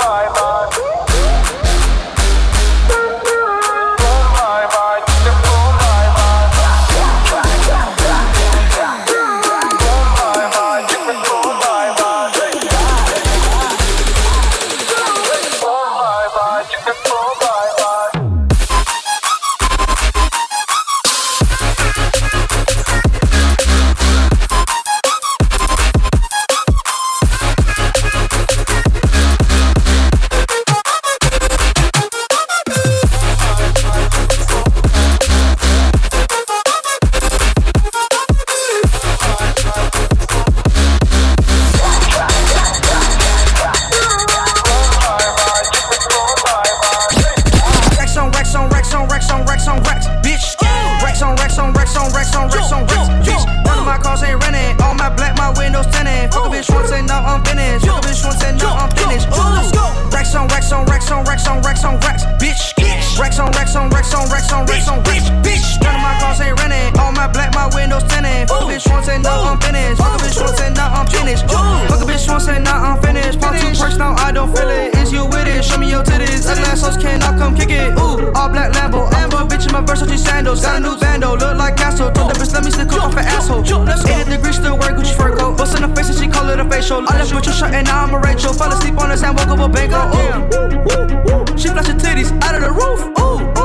on 63.77 63.91
racks 63.91 64.15
on 64.15 64.29
racks 64.31 64.53
on 64.53 64.67
racks 64.67 64.89
on 64.89 64.99
racks 65.05 65.29
bitch. 65.45 65.79
None 65.85 65.95
of 65.95 66.01
my 66.01 66.17
cars 66.19 66.41
ain't 66.41 66.59
renting. 66.59 66.99
All 66.99 67.13
my 67.13 67.29
black, 67.29 67.55
my 67.55 67.69
windows 67.77 68.03
tinted. 68.05 68.49
Fuck 68.49 68.63
a 68.63 68.67
bitch 68.67 68.89
once 68.91 69.09
and 69.09 69.23
now 69.23 69.53
I'm 69.53 69.61
finished. 69.61 70.01
Fuck 70.01 70.19
a 70.19 70.25
bitch 70.25 70.41
once 70.41 70.61
and 70.61 70.75
now 70.75 70.93
I'm 70.93 71.07
finished. 71.07 71.45
Fuck 71.47 72.03
a 72.03 72.07
bitch 72.07 72.29
once 72.29 72.49
and 72.49 72.65
now 72.65 72.83
I'm 72.83 73.03
finished. 73.03 73.41
Pop 73.41 73.55
two 73.61 73.73
perks 73.77 73.97
now 73.97 74.15
I 74.17 74.33
don't 74.33 74.55
feel 74.55 74.69
it. 74.69 74.95
Is 74.97 75.13
you 75.13 75.25
with 75.27 75.47
it? 75.47 75.65
Show 75.65 75.79
me 75.79 75.91
your 75.91 76.03
titties. 76.03 76.49
Ugly 76.49 76.65
assholes 76.65 76.97
cannot 76.97 77.39
come 77.39 77.55
kick 77.55 77.71
it. 77.71 77.93
Ooh, 77.99 78.33
all 78.35 78.49
black 78.49 78.73
Lambo. 78.73 79.13
I'm 79.13 79.31
bitch 79.49 79.67
in 79.67 79.73
my 79.73 79.83
Versace 79.83 80.19
sandals. 80.19 80.63
Got 80.63 80.77
a 80.77 80.81
new 80.81 80.97
bando, 80.99 81.37
look 81.37 81.57
like 81.57 81.77
Castro. 81.77 82.11
Told 82.13 82.35
the 82.35 82.39
bitch 82.41 82.53
let 82.55 82.65
me 82.65 82.71
stick 82.71 82.93
off 82.93 83.17
an 83.17 83.25
asshole. 83.25 83.63
80 83.63 84.31
degrees 84.31 84.57
still 84.57 84.79
wear 84.79 84.93
Gucci 84.95 85.15
fur 85.15 85.37
coat. 85.37 85.57
Bust 85.57 85.77
in 85.77 85.83
the 85.83 85.95
face 85.95 86.09
and 86.09 86.19
she 86.19 86.29
call 86.29 86.49
it 86.49 86.61
a 86.61 86.65
facial. 86.65 87.05
I 87.09 87.19
left 87.19 87.35
with 87.35 87.47
your 87.47 87.55
shirt 87.55 87.73
and 87.73 87.87
now 87.87 88.05
I'm 88.05 88.15
a 88.15 88.19
Rachel. 88.19 88.53
Fell 88.53 88.73
asleep 88.73 88.99
on 88.99 89.11
the 89.11 89.17
sand, 89.17 89.37
woke 89.37 89.49
up 89.49 89.61
a 89.61 89.69
bango. 89.69 90.01
Ooh, 90.13 91.59
she 91.59 91.69
flash 91.69 91.89
her 91.89 91.95
titties 91.95 92.31
out 92.43 92.55
of 92.55 92.63
the 92.63 92.71
roof. 92.71 93.01
Ooh, 93.19 93.23
ooh, 93.23 93.41
ooh, 93.41 93.51
ooh. 93.51 93.56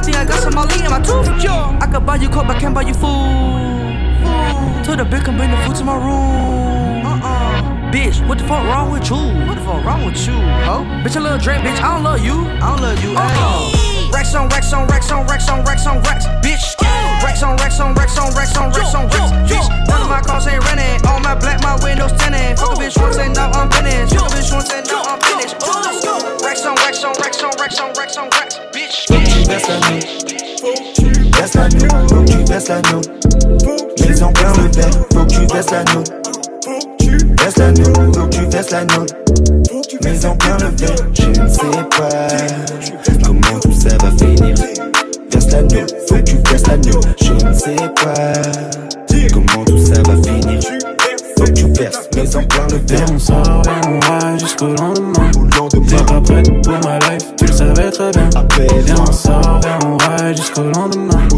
I 0.00 0.02
think 0.02 0.16
I 0.16 0.24
got 0.24 0.40
some 0.40 0.54
Molly 0.54 0.82
in 0.82 0.90
my 0.90 0.98
tooth. 0.98 1.28
I 1.28 1.86
could 1.92 2.06
buy 2.06 2.16
you 2.16 2.30
coke, 2.30 2.46
but 2.46 2.58
can't 2.58 2.74
buy 2.74 2.80
you 2.80 2.94
food. 2.94 3.04
Told 4.82 4.98
the 4.98 5.04
bitch 5.04 5.26
come 5.26 5.36
bring 5.36 5.50
the 5.50 5.58
food 5.58 5.76
to 5.76 5.84
my 5.84 5.94
room. 5.94 7.04
Uh-uh. 7.04 7.92
Bitch, 7.92 8.26
what 8.26 8.38
the 8.38 8.44
fuck 8.44 8.64
wrong 8.64 8.90
with 8.92 9.10
you? 9.10 9.16
What 9.46 9.58
the 9.58 9.60
fuck 9.60 9.84
wrong 9.84 10.06
with 10.06 10.16
you, 10.26 10.32
ho? 10.32 10.88
Bitch, 11.04 11.16
a 11.16 11.20
little 11.20 11.36
drink, 11.36 11.62
bitch. 11.64 11.82
I 11.82 11.92
don't 11.94 12.02
love 12.02 12.24
you. 12.24 12.32
I 12.32 12.70
don't 12.70 12.80
love 12.80 13.04
you 13.04 13.14
at 13.14 13.36
all. 13.44 14.10
Racks 14.10 14.34
on 14.34 14.48
racks 14.48 14.72
on 14.72 14.86
racks 14.88 15.12
on 15.12 15.26
racks 15.26 15.50
on 15.50 15.64
racks 15.64 15.86
on 15.86 16.00
racks, 16.00 16.24
bitch. 16.40 16.89
Racks 17.22 17.42
on 17.42 17.56
racks 17.56 17.80
on 17.80 17.94
racks 17.94 18.18
on 18.18 18.32
racks 18.34 18.56
on 18.56 18.70
racks 18.70 18.94
on 18.94 19.04
racks, 19.08 19.32
bitch. 19.50 19.68
None 19.88 20.02
of 20.02 20.08
my 20.08 20.20
cars 20.20 20.46
ain't 20.46 20.64
renting. 20.64 21.06
All 21.06 21.20
my 21.20 21.34
black, 21.34 21.62
my 21.62 21.76
windows 21.82 22.12
tinted. 22.12 22.58
Fuck 22.58 22.76
a 22.76 22.80
bitch 22.80 23.00
once 23.00 23.18
and 23.18 23.34
now 23.34 23.50
I'm 23.52 23.70
finished. 23.70 24.14
Fuck 24.14 24.28
a 24.28 24.34
bitch 24.34 24.52
once 24.52 24.70
and 24.72 24.86
now 24.86 25.02
I'm 25.02 25.20
finished. 25.20 25.56
Ooh. 25.62 26.44
Racks 26.44 26.66
on 26.66 26.74
racks 26.76 27.04
on 27.04 27.14
racks 27.22 27.42
on 27.42 27.52
racks 27.58 27.80
on 27.80 27.92
racks 27.94 28.16
on 28.16 28.28
racks, 28.36 28.56
bitch. 28.72 29.06
Faut 29.08 29.20
que 29.20 29.30
tu 29.30 29.46
baisses 29.48 29.68
la 29.68 29.78
nuit. 29.90 30.04
Tu 30.94 31.10
baisses 31.30 31.54
la 31.54 31.68
nuit. 31.68 31.88
Faut 32.08 32.22
que 32.22 32.30
tu 32.30 32.38
baisses 32.44 32.68
la 32.68 32.82
nuit. 32.82 34.08
Maison 34.08 34.32
plein 34.32 34.52
le 34.54 34.68
bec. 34.68 34.92
Faut 35.12 35.24
que 35.24 35.30
tu 35.30 35.46
baisses 35.46 35.70
la 35.70 35.84
nuit. 35.84 36.20
verses 37.40 37.58
la 37.58 37.72
note, 37.72 38.16
faut 38.16 38.26
que 38.26 38.36
tu 38.36 38.46
verses 38.46 38.70
la 38.70 38.84
note. 38.84 39.14
Mais 40.02 40.26
en 40.26 40.36
plein 40.36 40.56
le 40.58 40.68
verre, 40.76 40.96
je 41.14 41.40
ne 41.40 41.48
sais 41.48 41.60
pas 41.98 42.28
comment 43.24 43.60
tout 43.60 43.72
ça 43.72 43.96
va 43.98 44.10
finir. 44.12 44.54
Verse 45.50 45.62
la 45.62 45.62
note, 45.62 45.94
faut 46.08 46.14
que 46.14 46.20
tu 46.20 46.36
verses 46.48 46.66
la 46.66 46.76
note, 46.76 47.06
je 47.20 47.32
ne 47.32 47.52
sais 47.52 47.76
pas 48.00 48.32
comment 49.32 49.64
tout 49.64 49.78
ça 49.78 50.00
va 50.02 50.14
finir. 50.22 50.60
Faut 51.36 51.44
que 51.44 51.50
tu 51.50 51.66
verses, 51.72 52.08
mais 52.14 52.36
en 52.36 52.44
plein 52.44 52.66
le 52.68 52.76
verre. 52.86 53.06
On 53.12 53.18
sort 53.18 53.62
et 53.66 53.88
on 53.88 53.98
va 54.00 54.38
jusqu'au 54.38 54.68
lendemain. 54.68 55.30
T'es 55.88 56.04
pas 56.04 56.20
prête 56.20 56.62
pour 56.62 56.78
ma 56.84 56.98
life, 57.00 57.34
tu 57.36 57.46
le 57.46 57.52
savais 57.52 57.90
très 57.90 58.10
bien. 58.12 58.30
Viens, 58.84 58.94
on 59.08 59.12
sort 59.12 59.60
et 59.64 59.86
on 59.86 59.96
va 59.96 60.32
jusqu'au 60.32 60.62
lendemain. 60.62 61.28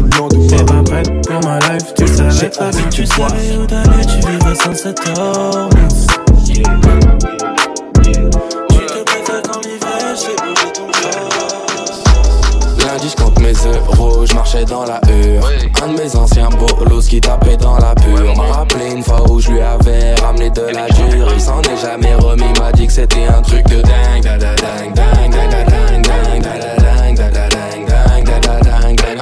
T'es 0.47 0.63
pas 0.63 0.83
prête 0.83 1.27
pour 1.27 1.49
ma 1.49 1.59
life, 1.59 1.93
tu 1.95 2.03
le 2.03 2.07
savais 2.07 2.49
très 2.49 2.69
bien. 2.69 2.89
Tu 2.91 3.05
savais 3.05 3.57
où 3.59 3.65
t'allais, 3.65 4.05
tu 4.05 4.27
vivrais 4.27 4.55
sans 4.55 4.75
cette 4.75 5.01
hormone. 5.17 5.69
je 14.25 14.33
marchais 14.33 14.65
dans 14.65 14.83
la 14.83 14.99
hure. 15.09 15.47
Un 15.83 15.93
de 15.93 16.01
mes 16.01 16.15
anciens 16.15 16.49
bolos 16.49 17.07
qui 17.07 17.21
tapait 17.21 17.57
dans 17.57 17.77
la 17.77 17.95
pure. 17.95 18.35
M'a 18.35 18.57
rappelé 18.57 18.91
une 18.91 19.03
fois 19.03 19.29
où 19.29 19.39
je 19.39 19.51
lui 19.51 19.61
avais 19.61 20.15
ramené 20.15 20.49
de 20.49 20.61
la 20.61 20.87
dure. 20.89 21.27
Il 21.33 21.41
s'en 21.41 21.61
est 21.61 21.77
jamais 21.81 22.15
remis, 22.15 22.51
m'a 22.59 22.71
dit 22.71 22.87
que 22.87 22.93
c'était 22.93 23.25
un 23.25 23.41
truc 23.41 23.65
de 23.67 23.81
dingue. 23.81 24.27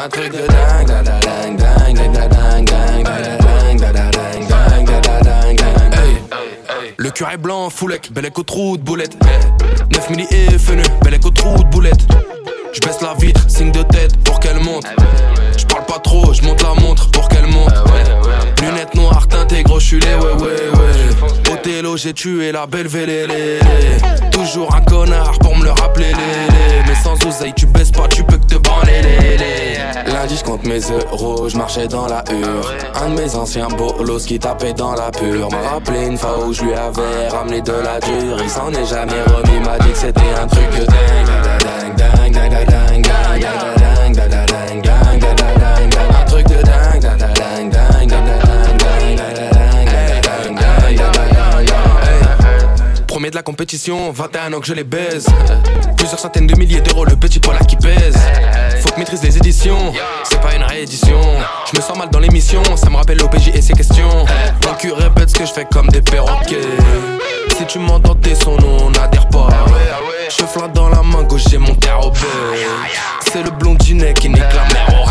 Un 0.03 0.09
truc 0.09 0.31
de 0.31 0.47
dingue. 0.47 0.91
Le 6.97 7.09
curé 7.09 7.37
blanc, 7.37 7.69
foulec, 7.69 8.11
belle 8.11 8.25
écho 8.27 8.43
trou 8.43 8.77
de 8.77 8.83
boulette. 8.83 9.17
9 9.91 10.09
milli 10.11 10.27
et 10.31 10.57
fenu, 10.57 10.83
belle 11.03 11.15
écho 11.15 11.31
trou 11.31 11.57
de 11.63 11.69
boulette. 11.69 12.01
Je 12.73 12.79
baisse 12.79 13.01
la 13.01 13.13
vitre, 13.15 13.41
signe 13.49 13.71
de 13.71 13.83
tête 13.83 14.17
pour 14.23 14.39
qu'elle 14.39 14.59
monte. 14.59 14.85
Je 15.57 15.65
parle 15.65 15.85
pas 15.85 15.99
trop, 15.99 16.33
je 16.33 16.41
monte 16.43 16.61
la 16.61 16.73
montre 16.81 17.09
pour 17.11 17.27
qu'elle 17.27 17.47
monte. 17.47 17.73
Lunettes 18.61 18.95
noires, 18.95 19.27
teintées, 19.27 19.63
gros 19.63 19.79
chulé, 19.79 20.07
ouais, 20.07 20.33
ouais, 20.33 20.69
ouais. 20.73 20.80
J'ai 21.95 22.13
tué 22.13 22.51
la 22.51 22.67
belle 22.67 22.87
vélélé. 22.87 23.59
Toujours 24.31 24.73
un 24.73 24.81
connard 24.81 25.37
pour 25.39 25.57
me 25.57 25.63
le 25.63 25.71
rappeler. 25.71 26.11
Mais 26.87 26.95
sans 27.03 27.15
oseille, 27.27 27.53
tu 27.55 27.65
baisses 27.65 27.91
pas, 27.91 28.07
tu 28.07 28.23
peux 28.23 28.37
que 28.37 28.45
te 28.45 28.55
branler. 28.55 29.01
Lundi, 30.05 30.37
je 30.37 30.43
compte 30.43 30.63
mes 30.63 30.79
euros, 30.79 31.49
je 31.49 31.57
marchais 31.57 31.87
dans 31.87 32.07
la 32.07 32.23
hure. 32.31 32.71
Un 33.03 33.09
de 33.09 33.21
mes 33.21 33.35
anciens 33.35 33.67
bolos 33.67 34.25
qui 34.25 34.37
tapait 34.37 34.73
dans 34.73 34.93
la 34.93 35.09
pure. 35.09 35.49
M'a 35.51 35.69
rappelé 35.69 36.05
une 36.05 36.17
fois 36.17 36.45
où 36.45 36.53
je 36.53 36.63
lui 36.63 36.73
avais 36.73 37.27
ramené 37.29 37.61
de 37.61 37.73
la 37.73 37.99
dure. 37.99 38.37
Il 38.41 38.49
s'en 38.49 38.71
est 38.71 38.85
jamais 38.85 39.21
remis, 39.23 39.59
m'a 39.65 39.79
dit 39.79 39.91
que 39.91 39.97
c'était 39.97 40.21
un 40.41 40.47
truc 40.47 40.69
de 40.79 40.85
dingue. 40.85 41.97
Dingue, 41.97 42.33
dingue, 42.33 42.33
da 42.33 42.49
da 42.49 42.65
dingue, 42.65 43.03
dingue, 43.03 43.80
Premier 53.21 53.29
de 53.29 53.35
la 53.35 53.43
compétition, 53.43 54.11
21 54.11 54.51
ans 54.53 54.59
que 54.59 54.65
je 54.65 54.73
les 54.73 54.83
baise. 54.83 55.27
Plusieurs 55.95 56.17
centaines 56.19 56.47
de 56.47 56.57
milliers 56.57 56.81
d'euros, 56.81 57.05
le 57.05 57.15
petit 57.15 57.37
poil 57.37 57.55
qui 57.67 57.75
pèse. 57.75 58.17
Faut 58.79 58.89
que 58.89 58.97
maîtrise 58.97 59.21
les 59.21 59.37
éditions, 59.37 59.93
c'est 60.23 60.41
pas 60.41 60.55
une 60.55 60.63
réédition. 60.63 61.21
Je 61.71 61.77
me 61.77 61.83
sens 61.83 61.95
mal 61.99 62.09
dans 62.09 62.17
l'émission, 62.17 62.63
ça 62.75 62.89
me 62.89 62.95
rappelle 62.95 63.19
l'OPJ 63.19 63.49
et 63.53 63.61
ses 63.61 63.73
questions. 63.73 64.25
Mon 64.65 64.73
cul 64.73 64.91
répète 64.91 65.29
ce 65.29 65.35
que 65.35 65.45
je 65.45 65.53
fais 65.53 65.65
comme 65.71 65.89
des 65.89 66.01
perroquets. 66.01 66.61
Si 67.59 67.63
tu 67.67 67.77
m'entends 67.77 68.15
tes 68.15 68.33
sons, 68.33 68.57
nous 68.57 68.85
on 68.85 68.89
n'adhère 68.89 69.27
pas. 69.29 69.49
Je 70.27 70.43
flingue 70.43 70.73
dans 70.73 70.89
la 70.89 71.03
main 71.03 71.21
gauche, 71.21 71.43
j'ai 71.47 71.59
mon 71.59 71.75
carreau 71.75 72.11
C'est 73.31 73.43
le 73.43 73.51
blondinet 73.51 74.15
qui 74.15 74.29
nique 74.29 74.39
la 74.39 74.63
mer. 74.73 75.10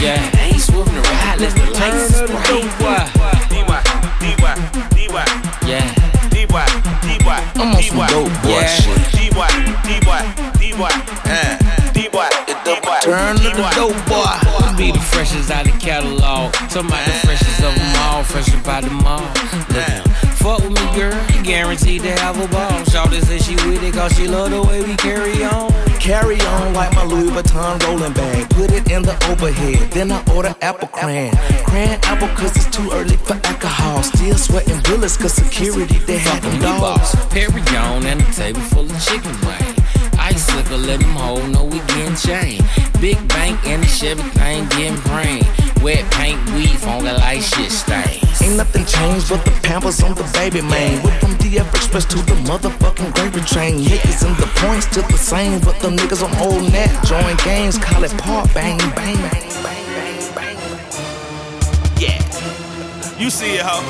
Yeah. 0.00 0.30
I 0.34 0.50
ain't 0.52 0.60
swerving 0.60 0.94
the 0.94 1.00
ride 1.00 1.34
unless 1.36 1.54
the 1.54 1.66
lights 1.74 2.20
bright. 2.26 3.08
Yeah. 5.66 5.94
I'm 7.56 7.74
on 7.74 7.82
some 7.82 7.98
dope 8.06 8.42
boy 8.42 8.50
yeah. 8.50 8.66
shit. 8.66 9.18
Turn 13.02 13.36
to 13.36 13.42
the 13.42 13.72
dope 13.74 13.96
boy. 14.06 14.22
I 14.22 14.74
be 14.76 14.92
the 14.92 15.00
freshest 15.00 15.50
out 15.50 15.64
the 15.64 15.72
catalog. 15.72 16.54
Somebody 16.68 17.10
the 17.10 17.18
freshest 17.24 17.62
of 17.62 17.74
them 17.74 17.96
all, 18.04 18.22
fresh 18.22 18.50
by 18.64 18.80
them 18.82 19.00
all. 19.06 19.24
Look, 19.72 20.27
fuck 20.48 20.62
with 20.62 20.72
me, 20.80 20.86
girl, 20.98 21.18
you 21.34 21.42
guaranteed 21.42 22.02
to 22.02 22.12
have 22.20 22.36
a 22.42 22.48
ball. 22.48 22.80
Shawty 22.90 23.20
say 23.22 23.38
she 23.38 23.54
with 23.68 23.82
it 23.82 23.92
cause 23.92 24.12
she 24.16 24.26
love 24.26 24.50
the 24.50 24.62
way 24.62 24.82
we 24.82 24.94
carry 24.96 25.44
on. 25.44 25.70
Carry 26.00 26.40
on 26.40 26.72
like 26.72 26.92
my 26.94 27.04
Louis 27.04 27.30
Vuitton 27.30 27.82
rolling 27.84 28.14
bag. 28.14 28.48
Put 28.50 28.72
it 28.72 28.90
in 28.90 29.02
the 29.02 29.16
overhead. 29.30 29.90
Then 29.90 30.10
I 30.10 30.22
order 30.34 30.54
apple 30.62 30.88
cran. 30.88 31.32
Cran 31.66 31.98
apple 32.04 32.28
cause 32.28 32.56
it's 32.56 32.70
too 32.74 32.88
early 32.92 33.16
for 33.16 33.34
alcohol. 33.44 34.02
Still 34.02 34.38
sweating 34.38 34.80
bullets 34.84 35.16
cause 35.16 35.34
security 35.34 35.98
they 35.98 36.18
had 36.18 36.42
them 36.42 36.52
Fucking 36.52 36.80
dogs. 36.80 37.14
meatballs, 37.14 37.30
Perrier 37.30 38.06
and 38.10 38.20
a 38.22 38.32
table 38.32 38.60
full 38.72 38.90
of 38.90 39.04
chicken 39.04 39.36
wing. 39.44 39.77
Ice 40.38 40.54
liquor, 40.54 40.76
let 40.76 41.00
them 41.00 41.16
hold, 41.16 41.50
no 41.50 41.64
we 41.64 41.80
getting 41.90 42.14
chain. 42.14 42.62
Big 43.00 43.18
bank 43.26 43.58
and 43.66 43.82
the 43.82 43.88
Chevy 43.88 44.22
thing 44.38 44.68
getting 44.68 44.94
brain. 45.10 45.42
Wet 45.82 46.08
paint, 46.12 46.38
weed, 46.54 46.78
funky 46.78 47.10
like 47.10 47.40
shit 47.42 47.72
stains. 47.72 48.40
Ain't 48.40 48.56
nothing 48.56 48.86
changed 48.86 49.30
but 49.30 49.44
the 49.44 49.50
pampers 49.66 50.00
on 50.00 50.14
the 50.14 50.22
baby 50.38 50.62
man. 50.62 51.02
Went 51.02 51.20
from 51.20 51.34
DF 51.42 51.68
Express 51.74 52.04
to 52.04 52.18
the 52.18 52.38
motherfucking 52.46 53.12
gravy 53.16 53.40
train. 53.40 53.80
Niggas 53.80 54.22
and 54.24 54.36
the 54.36 54.46
points 54.62 54.86
still 54.86 55.02
the 55.08 55.18
same, 55.18 55.58
but 55.58 55.74
the 55.80 55.88
niggas 55.88 56.22
on 56.22 56.30
old 56.38 56.62
net. 56.70 56.86
Join 57.04 57.34
games, 57.38 57.76
call 57.76 58.04
it 58.04 58.16
part 58.16 58.46
bang 58.54 58.78
bang 58.94 59.18
bang. 59.18 59.50
Yeah. 61.98 62.22
You 63.18 63.30
see 63.30 63.56
it, 63.56 63.66
ho. 63.66 63.82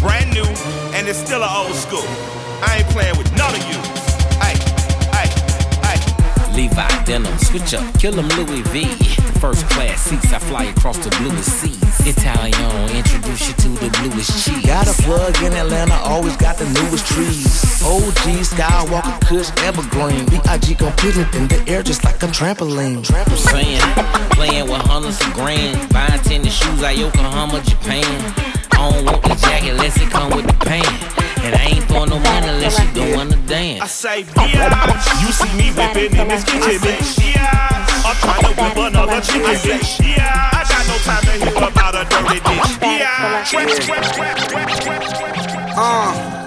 Brand 0.00 0.28
new, 0.34 0.44
and 0.92 1.08
it's 1.08 1.20
still 1.24 1.42
an 1.42 1.48
old 1.50 1.74
school. 1.74 2.04
I 2.68 2.84
ain't 2.84 2.88
playing 2.92 3.16
with 3.16 3.32
none 3.34 3.54
of 3.54 3.64
you. 3.64 3.99
Levi 6.60 7.04
denim, 7.06 7.38
switch 7.38 7.72
up, 7.72 7.98
kill 7.98 8.18
'em 8.18 8.28
Louis 8.36 8.60
V. 8.68 8.84
First 9.40 9.66
class 9.70 10.02
seats, 10.02 10.30
I 10.30 10.38
fly 10.38 10.64
across 10.64 10.98
the 10.98 11.08
bluest 11.16 11.48
seas. 11.58 12.00
Italian, 12.04 12.90
introduce 12.90 13.48
you 13.48 13.54
to 13.64 13.68
the 13.80 13.88
bluest 13.96 14.44
cheese. 14.44 14.66
Got 14.66 14.86
a 14.86 14.92
plug 15.02 15.34
in 15.42 15.54
Atlanta, 15.54 15.96
always 16.04 16.36
got 16.36 16.58
the 16.58 16.66
newest 16.78 17.06
trees. 17.06 17.82
OG, 17.82 18.44
Skywalker, 18.44 19.18
Kush, 19.26 19.50
Evergreen. 19.64 20.26
B.I.G. 20.26 20.74
gon' 20.74 20.92
put 21.00 21.16
it 21.16 21.34
in 21.34 21.48
the 21.48 21.60
air 21.66 21.82
just 21.82 22.04
like 22.04 22.22
a 22.22 22.26
trampoline. 22.26 22.98
I'm 23.10 23.36
saying, 23.36 23.80
playing 24.36 24.68
with 24.70 24.82
hundreds 24.82 25.18
of 25.22 25.32
grand. 25.32 25.78
Buying 25.88 26.20
tennis 26.28 26.52
shoes 26.52 26.82
out 26.82 26.94
Yokohama, 26.94 27.62
Japan. 27.62 28.59
I 28.80 28.88
don't 28.88 29.04
want 29.04 29.22
the 29.22 29.36
jacket 29.36 29.76
unless 29.76 30.00
it 30.00 30.08
come 30.08 30.32
with 30.32 30.46
the 30.48 30.56
pants. 30.64 30.88
And 31.44 31.52
I 31.52 31.68
ain't 31.68 31.84
throwing 31.84 32.08
no 32.08 32.18
money 32.18 32.48
unless 32.48 32.80
you 32.80 32.88
doing 32.96 33.28
the 33.28 33.36
dance. 33.44 33.84
I 33.84 33.86
say, 33.86 34.24
yeah. 34.56 34.72
You 35.20 35.28
see 35.36 35.52
me 35.52 35.68
whipping 35.76 36.16
in 36.16 36.28
this 36.32 36.44
kitchen, 36.48 36.80
bitch. 36.80 37.20
Yeah. 37.20 37.44
I'm 38.08 38.16
trying 38.24 38.40
to 38.48 38.56
whip 38.56 38.80
another 38.80 39.20
chicken, 39.20 39.52
bitch. 39.60 40.00
Yeah. 40.00 40.24
I 40.24 40.64
got 40.64 40.80
no 40.88 40.96
time 41.04 41.20
to 41.28 41.32
hear 41.44 41.60
about 41.60 41.92
a 41.92 42.08
dirty 42.08 42.40
bitch. 42.40 42.80
Yeah. 42.80 43.44
Uh, 45.76 46.40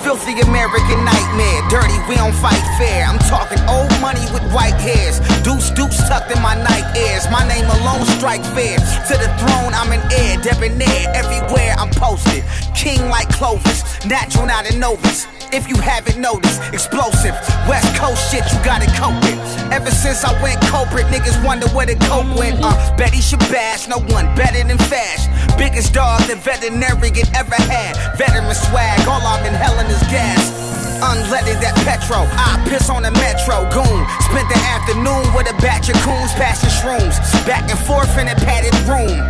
filthy 0.00 0.40
American 0.48 1.04
nightmare. 1.04 1.60
Dirty, 1.68 2.00
we 2.08 2.16
don't 2.16 2.32
fight 2.32 2.64
fair. 2.80 3.04
I'm 3.04 3.20
talking 3.28 3.60
old 3.68 3.92
money 4.00 4.24
with 4.32 4.48
white 4.48 4.80
hairs. 4.80 5.20
Deuce, 5.44 5.68
deuce 5.76 6.00
tucked 6.08 6.32
in 6.32 6.40
my 6.40 6.54
night 6.56 6.65
ears. 6.96 7.28
My 7.30 7.46
name 7.48 7.66
alone 7.80 8.04
strike 8.16 8.44
fear. 8.56 8.78
To 8.78 9.14
the 9.16 9.28
throne, 9.38 9.72
I'm 9.74 9.92
an 9.92 10.02
heir. 10.12 10.40
Debonair, 10.40 11.12
everywhere 11.14 11.74
I'm 11.78 11.90
posted. 11.90 12.44
King 12.74 13.08
like 13.08 13.28
Clovis, 13.28 13.84
natural, 14.06 14.46
not 14.46 14.70
a 14.70 14.78
novice. 14.78 15.26
If 15.52 15.68
you 15.68 15.76
haven't 15.76 16.18
noticed, 16.18 16.60
explosive. 16.72 17.34
West 17.68 17.94
Coast 17.96 18.20
shit 18.30 18.44
you 18.52 18.58
gotta 18.64 18.90
cope 18.98 19.14
with. 19.22 19.38
Ever 19.72 19.90
since 19.90 20.24
I 20.24 20.32
went 20.42 20.60
corporate, 20.66 21.06
niggas 21.06 21.38
wonder 21.44 21.68
where 21.68 21.86
the 21.86 21.94
cope 22.06 22.26
went. 22.36 22.58
Uh, 22.62 22.74
Betty 22.96 23.18
Shabash, 23.18 23.88
no 23.88 23.98
one 24.12 24.26
better 24.34 24.66
than 24.66 24.78
Fash. 24.78 25.26
Biggest 25.56 25.94
dog 25.94 26.20
the 26.22 26.36
veterinarian 26.36 27.26
ever 27.34 27.54
had. 27.54 27.94
Veteran 28.18 28.52
swag, 28.54 29.06
all 29.08 29.22
I'm 29.22 29.44
inhaling 29.46 29.86
is 29.86 30.02
gas. 30.10 30.65
Unleaded 31.02 31.60
that 31.60 31.76
petro, 31.84 32.24
I 32.24 32.56
piss 32.68 32.88
on 32.88 33.02
the 33.02 33.12
metro 33.12 33.68
goon. 33.68 34.00
Spent 34.24 34.48
the 34.48 34.60
afternoon 34.64 35.28
with 35.36 35.44
a 35.50 35.56
batch 35.60 35.88
of 35.88 35.96
coons 36.00 36.32
passing 36.40 36.72
shrooms. 36.72 37.20
Back 37.46 37.68
and 37.68 37.78
forth 37.78 38.16
in 38.16 38.28
a 38.28 38.36
padded 38.36 38.72
room. 38.88 39.20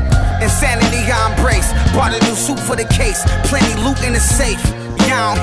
Insanity 0.41 1.03
I 1.11 1.35
embrace. 1.35 1.73
Bought 1.93 2.15
a 2.15 2.21
new 2.25 2.37
suit 2.37 2.61
for 2.61 2.77
the 2.77 2.87
case. 2.87 3.25
Plenty 3.51 3.75
loot 3.83 3.99
in 4.05 4.13
the 4.13 4.21
safe. 4.21 4.86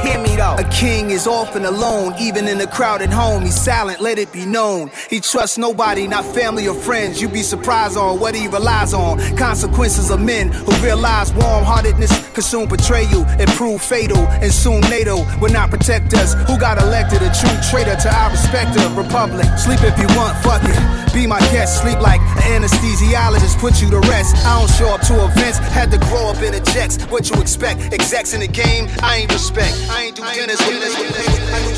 Hear 0.03 0.19
me 0.19 0.35
though. 0.35 0.55
A 0.57 0.63
king 0.69 1.09
is 1.09 1.25
often 1.25 1.65
alone, 1.65 2.13
even 2.19 2.47
in 2.47 2.61
a 2.61 2.67
crowded 2.67 3.09
home. 3.09 3.43
He's 3.43 3.59
silent, 3.59 4.01
let 4.01 4.19
it 4.19 4.31
be 4.31 4.45
known. 4.45 4.91
He 5.09 5.19
trusts 5.19 5.57
nobody, 5.57 6.07
not 6.07 6.25
family 6.25 6.67
or 6.67 6.75
friends. 6.75 7.21
You'd 7.21 7.33
be 7.33 7.41
surprised 7.41 7.97
on 7.97 8.19
what 8.19 8.35
he 8.35 8.47
relies 8.47 8.93
on. 8.93 9.19
Consequences 9.35 10.11
of 10.11 10.21
men 10.21 10.51
who 10.51 10.71
realize 10.83 11.33
warm 11.33 11.63
heartedness 11.63 12.11
can 12.33 12.43
soon 12.43 12.67
betray 12.67 13.03
you 13.09 13.23
and 13.39 13.49
prove 13.51 13.81
fatal. 13.81 14.19
And 14.43 14.51
soon 14.51 14.81
NATO 14.81 15.25
will 15.39 15.51
not 15.51 15.69
protect 15.69 16.13
us. 16.13 16.33
Who 16.47 16.57
got 16.59 16.81
elected 16.81 17.21
a 17.21 17.31
true 17.33 17.57
traitor 17.71 17.95
to 17.95 18.13
our 18.13 18.29
respective 18.29 18.95
republic? 18.95 19.47
Sleep 19.57 19.81
if 19.81 19.97
you 19.97 20.07
want, 20.15 20.37
fuck 20.43 20.61
it. 20.63 21.13
Be 21.13 21.27
my 21.27 21.39
guest, 21.51 21.81
sleep 21.81 21.99
like 21.99 22.21
an 22.21 22.63
anesthesiologist, 22.63 23.59
put 23.59 23.81
you 23.81 23.89
to 23.91 23.99
rest. 24.09 24.35
I 24.45 24.59
don't 24.59 24.69
show 24.69 24.89
up 24.89 25.01
to 25.01 25.25
events, 25.25 25.59
had 25.59 25.91
to 25.91 25.97
grow 26.09 26.29
up 26.29 26.41
in 26.41 26.53
a 26.53 26.59
Jex. 26.73 27.01
What 27.05 27.29
you 27.29 27.39
expect? 27.39 27.93
Execs 27.93 28.33
in 28.33 28.39
the 28.39 28.47
game, 28.47 28.87
I 29.01 29.17
ain't 29.17 29.31
respect. 29.31 29.62
I 29.89 30.03
ain't 30.05 30.15
do 30.15 30.23
dinners 30.33 30.59
with 30.67 30.79
this. 30.81 30.95
I 31.53 31.73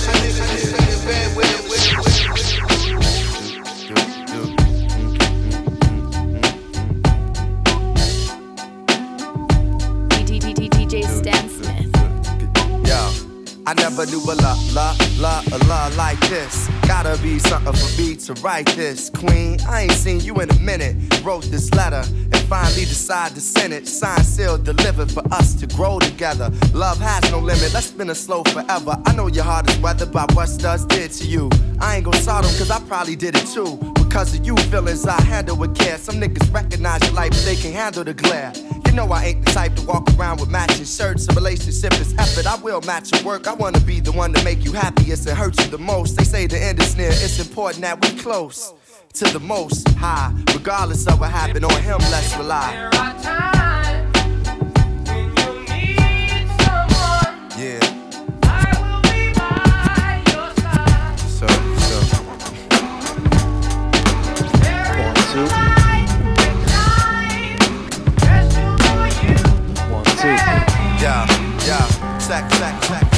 I 13.68 13.74
never 13.74 14.06
knew 14.06 14.22
a 14.22 14.36
la 14.36 14.56
la 14.74 14.96
la 15.18 15.42
a 15.52 15.58
la 15.66 15.88
like 15.98 16.20
this. 16.30 16.70
Gotta 16.88 17.20
be 17.24 17.40
something 17.40 17.74
for 17.74 18.02
me 18.02 18.16
to 18.16 18.34
write 18.36 18.68
this, 18.76 19.10
Queen. 19.10 19.58
I 19.68 19.84
ain't 19.84 19.92
seen 19.94 20.20
you 20.20 20.36
in 20.36 20.52
a 20.52 20.60
minute. 20.60 20.96
Wrote 21.24 21.46
this 21.46 21.74
letter 21.74 22.04
finally 22.46 22.86
decide 22.86 23.34
to 23.36 23.42
send 23.42 23.74
it. 23.74 23.88
Signed, 23.88 24.26
sealed, 24.26 24.64
delivered 24.64 25.12
for 25.12 25.24
us 25.34 25.54
to 25.56 25.68
grow 25.68 26.00
together. 26.00 26.52
Love 26.74 27.00
has 27.00 27.30
no 27.32 27.40
limit. 27.40 27.74
Let's 27.74 27.88
spin 27.88 28.10
a 28.10 28.16
slow 28.16 28.44
forever. 28.44 28.98
I 29.06 29.16
know 29.16 29.28
your 29.28 29.44
heart 29.44 29.70
is 29.70 29.78
weathered 29.80 30.12
by 30.12 30.26
what 30.34 30.48
studs 30.48 30.86
did 30.86 31.12
to 31.12 31.26
you. 31.26 31.50
I 31.80 31.98
ain't 31.98 32.06
gon' 32.06 32.14
sodom 32.16 32.52
cause 32.52 32.72
I 32.72 32.80
probably 32.82 33.16
did 33.16 33.36
it 33.36 33.48
too. 33.48 33.78
Because 33.96 34.34
of 34.38 34.46
you 34.46 34.56
feelings 34.72 35.06
I 35.06 35.20
handle 35.22 35.58
with 35.58 35.76
care. 35.76 35.98
Some 35.98 36.16
niggas 36.16 36.54
recognize 36.54 37.02
your 37.04 37.14
light, 37.14 37.32
but 37.32 37.44
they 37.46 37.56
can 37.56 37.74
handle 37.74 38.04
the 38.04 38.14
glare. 38.14 38.54
You 38.86 38.94
know 38.94 39.12
I 39.12 39.26
ain't 39.26 39.46
the 39.46 39.52
type 39.52 39.76
to 39.76 39.86
walk 39.86 40.08
around 40.18 40.40
with 40.40 40.50
matching 40.50 40.86
shirts. 40.86 41.28
A 41.28 41.34
relationship 41.34 41.94
is 42.00 42.14
effort. 42.18 42.46
I 42.46 42.56
will 42.62 42.82
match 42.82 43.12
your 43.12 43.24
work. 43.24 43.48
I 43.48 43.54
wanna 43.54 43.82
be 43.82 44.00
the 44.00 44.12
one 44.12 44.34
to 44.34 44.44
make 44.44 44.64
you 44.64 44.72
happiest 44.72 45.28
and 45.28 45.38
hurt 45.38 45.60
you 45.60 45.70
the 45.70 45.78
most. 45.78 46.18
They 46.18 46.24
say 46.24 46.48
the 46.48 46.62
end 46.62 46.80
is 46.80 46.96
near. 46.96 47.10
It's 47.10 47.40
important 47.40 47.82
that 47.82 48.02
we 48.02 48.18
close 48.22 48.74
to 49.16 49.24
the 49.32 49.40
most 49.40 49.88
high. 49.92 50.34
Regardless 50.54 51.08
of 51.08 51.22
what 51.22 51.32
happened 51.32 51.64
on 51.64 51.82
him, 51.82 51.98
let's 52.12 52.36
rely. 52.36 52.74
Yeah. 57.58 57.80
So, 61.30 61.48
so. 61.48 61.98
One, 65.00 65.16
two. 65.32 65.48
One, 69.94 70.04
two. 70.04 70.28
Yeah, 71.02 71.26
yeah. 71.66 71.86
Sack, 72.20 72.52
sack, 72.52 72.52
sack, 72.52 72.84
sack, 72.84 73.02
sack. 73.02 73.15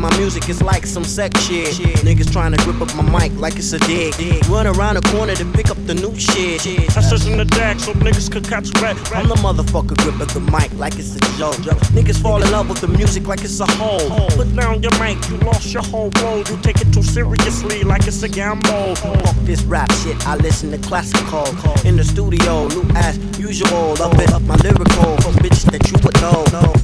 My 0.00 0.16
music, 0.16 0.48
is 0.48 0.62
like 0.62 0.86
some 0.86 1.04
sex 1.04 1.40
shit. 1.42 1.74
Niggas 2.06 2.32
trying 2.32 2.52
to 2.52 2.64
grip 2.64 2.80
up 2.80 2.94
my 2.96 3.04
mic 3.18 3.38
like 3.38 3.56
it's 3.56 3.72
a 3.72 3.78
dick. 3.80 4.14
Run 4.48 4.66
around 4.66 4.94
the 4.96 5.02
corner 5.12 5.34
to 5.34 5.44
pick 5.52 5.70
up 5.70 5.76
the 5.86 5.94
new 5.94 6.14
shit. 6.18 6.66
I 6.96 7.00
search 7.00 7.26
in 7.26 7.36
the 7.36 7.44
deck 7.44 7.78
so 7.78 7.92
niggas 7.92 8.30
could 8.32 8.48
catch 8.48 8.70
rat. 8.80 8.96
I'm 9.12 9.28
the 9.28 9.36
motherfucker 9.36 9.96
grip 9.98 10.20
up 10.20 10.28
the 10.28 10.40
mic 10.40 10.72
like 10.74 10.98
it's 10.98 11.14
a 11.16 11.20
joke. 11.38 11.56
Niggas 11.92 12.20
fall 12.20 12.42
in 12.42 12.50
love 12.50 12.68
with 12.68 12.80
the 12.80 12.88
music 12.88 13.26
like 13.26 13.42
it's 13.42 13.60
a 13.60 13.66
hole. 13.72 14.28
Put 14.30 14.54
down 14.56 14.82
your 14.82 14.92
mic, 14.98 15.18
you 15.28 15.36
lost 15.38 15.72
your 15.72 15.82
whole 15.82 16.10
role. 16.22 16.38
You 16.38 16.56
take 16.62 16.80
it 16.80 16.92
too 16.92 17.02
seriously 17.02 17.82
like 17.82 18.06
it's 18.06 18.22
a 18.22 18.28
gamble. 18.28 18.96
Fuck 18.96 19.36
this 19.44 19.62
rap 19.64 19.92
shit, 20.02 20.16
I 20.26 20.36
listen 20.36 20.70
to 20.70 20.78
classical. 20.78 21.46
In 21.86 21.96
the 21.96 22.04
studio, 22.04 22.68
new 22.68 22.84
as 22.96 23.18
usual. 23.38 24.00
Up 24.00 24.14
it 24.18 24.32
up 24.32 24.42
my 24.42 24.56
lyrical. 24.56 25.16
For 25.20 25.32
bitches 25.42 25.70
that 25.70 25.84
you 25.90 25.98
would 26.04 26.18
know. 26.20 26.40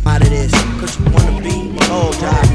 Out 0.07 0.23
of 0.23 0.31
this, 0.31 0.53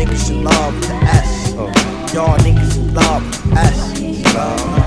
niggas 0.02 0.32
in 0.32 0.44
love 0.44 0.74
with 0.74 0.88
the 0.88 0.96
S. 0.96 1.54
Oh. 1.58 1.68
Y'all 2.14 2.38
niggas 2.40 2.78
in 2.78 2.94
love 2.94 3.24
with 3.24 3.50
the 3.52 3.60
S. 3.60 4.81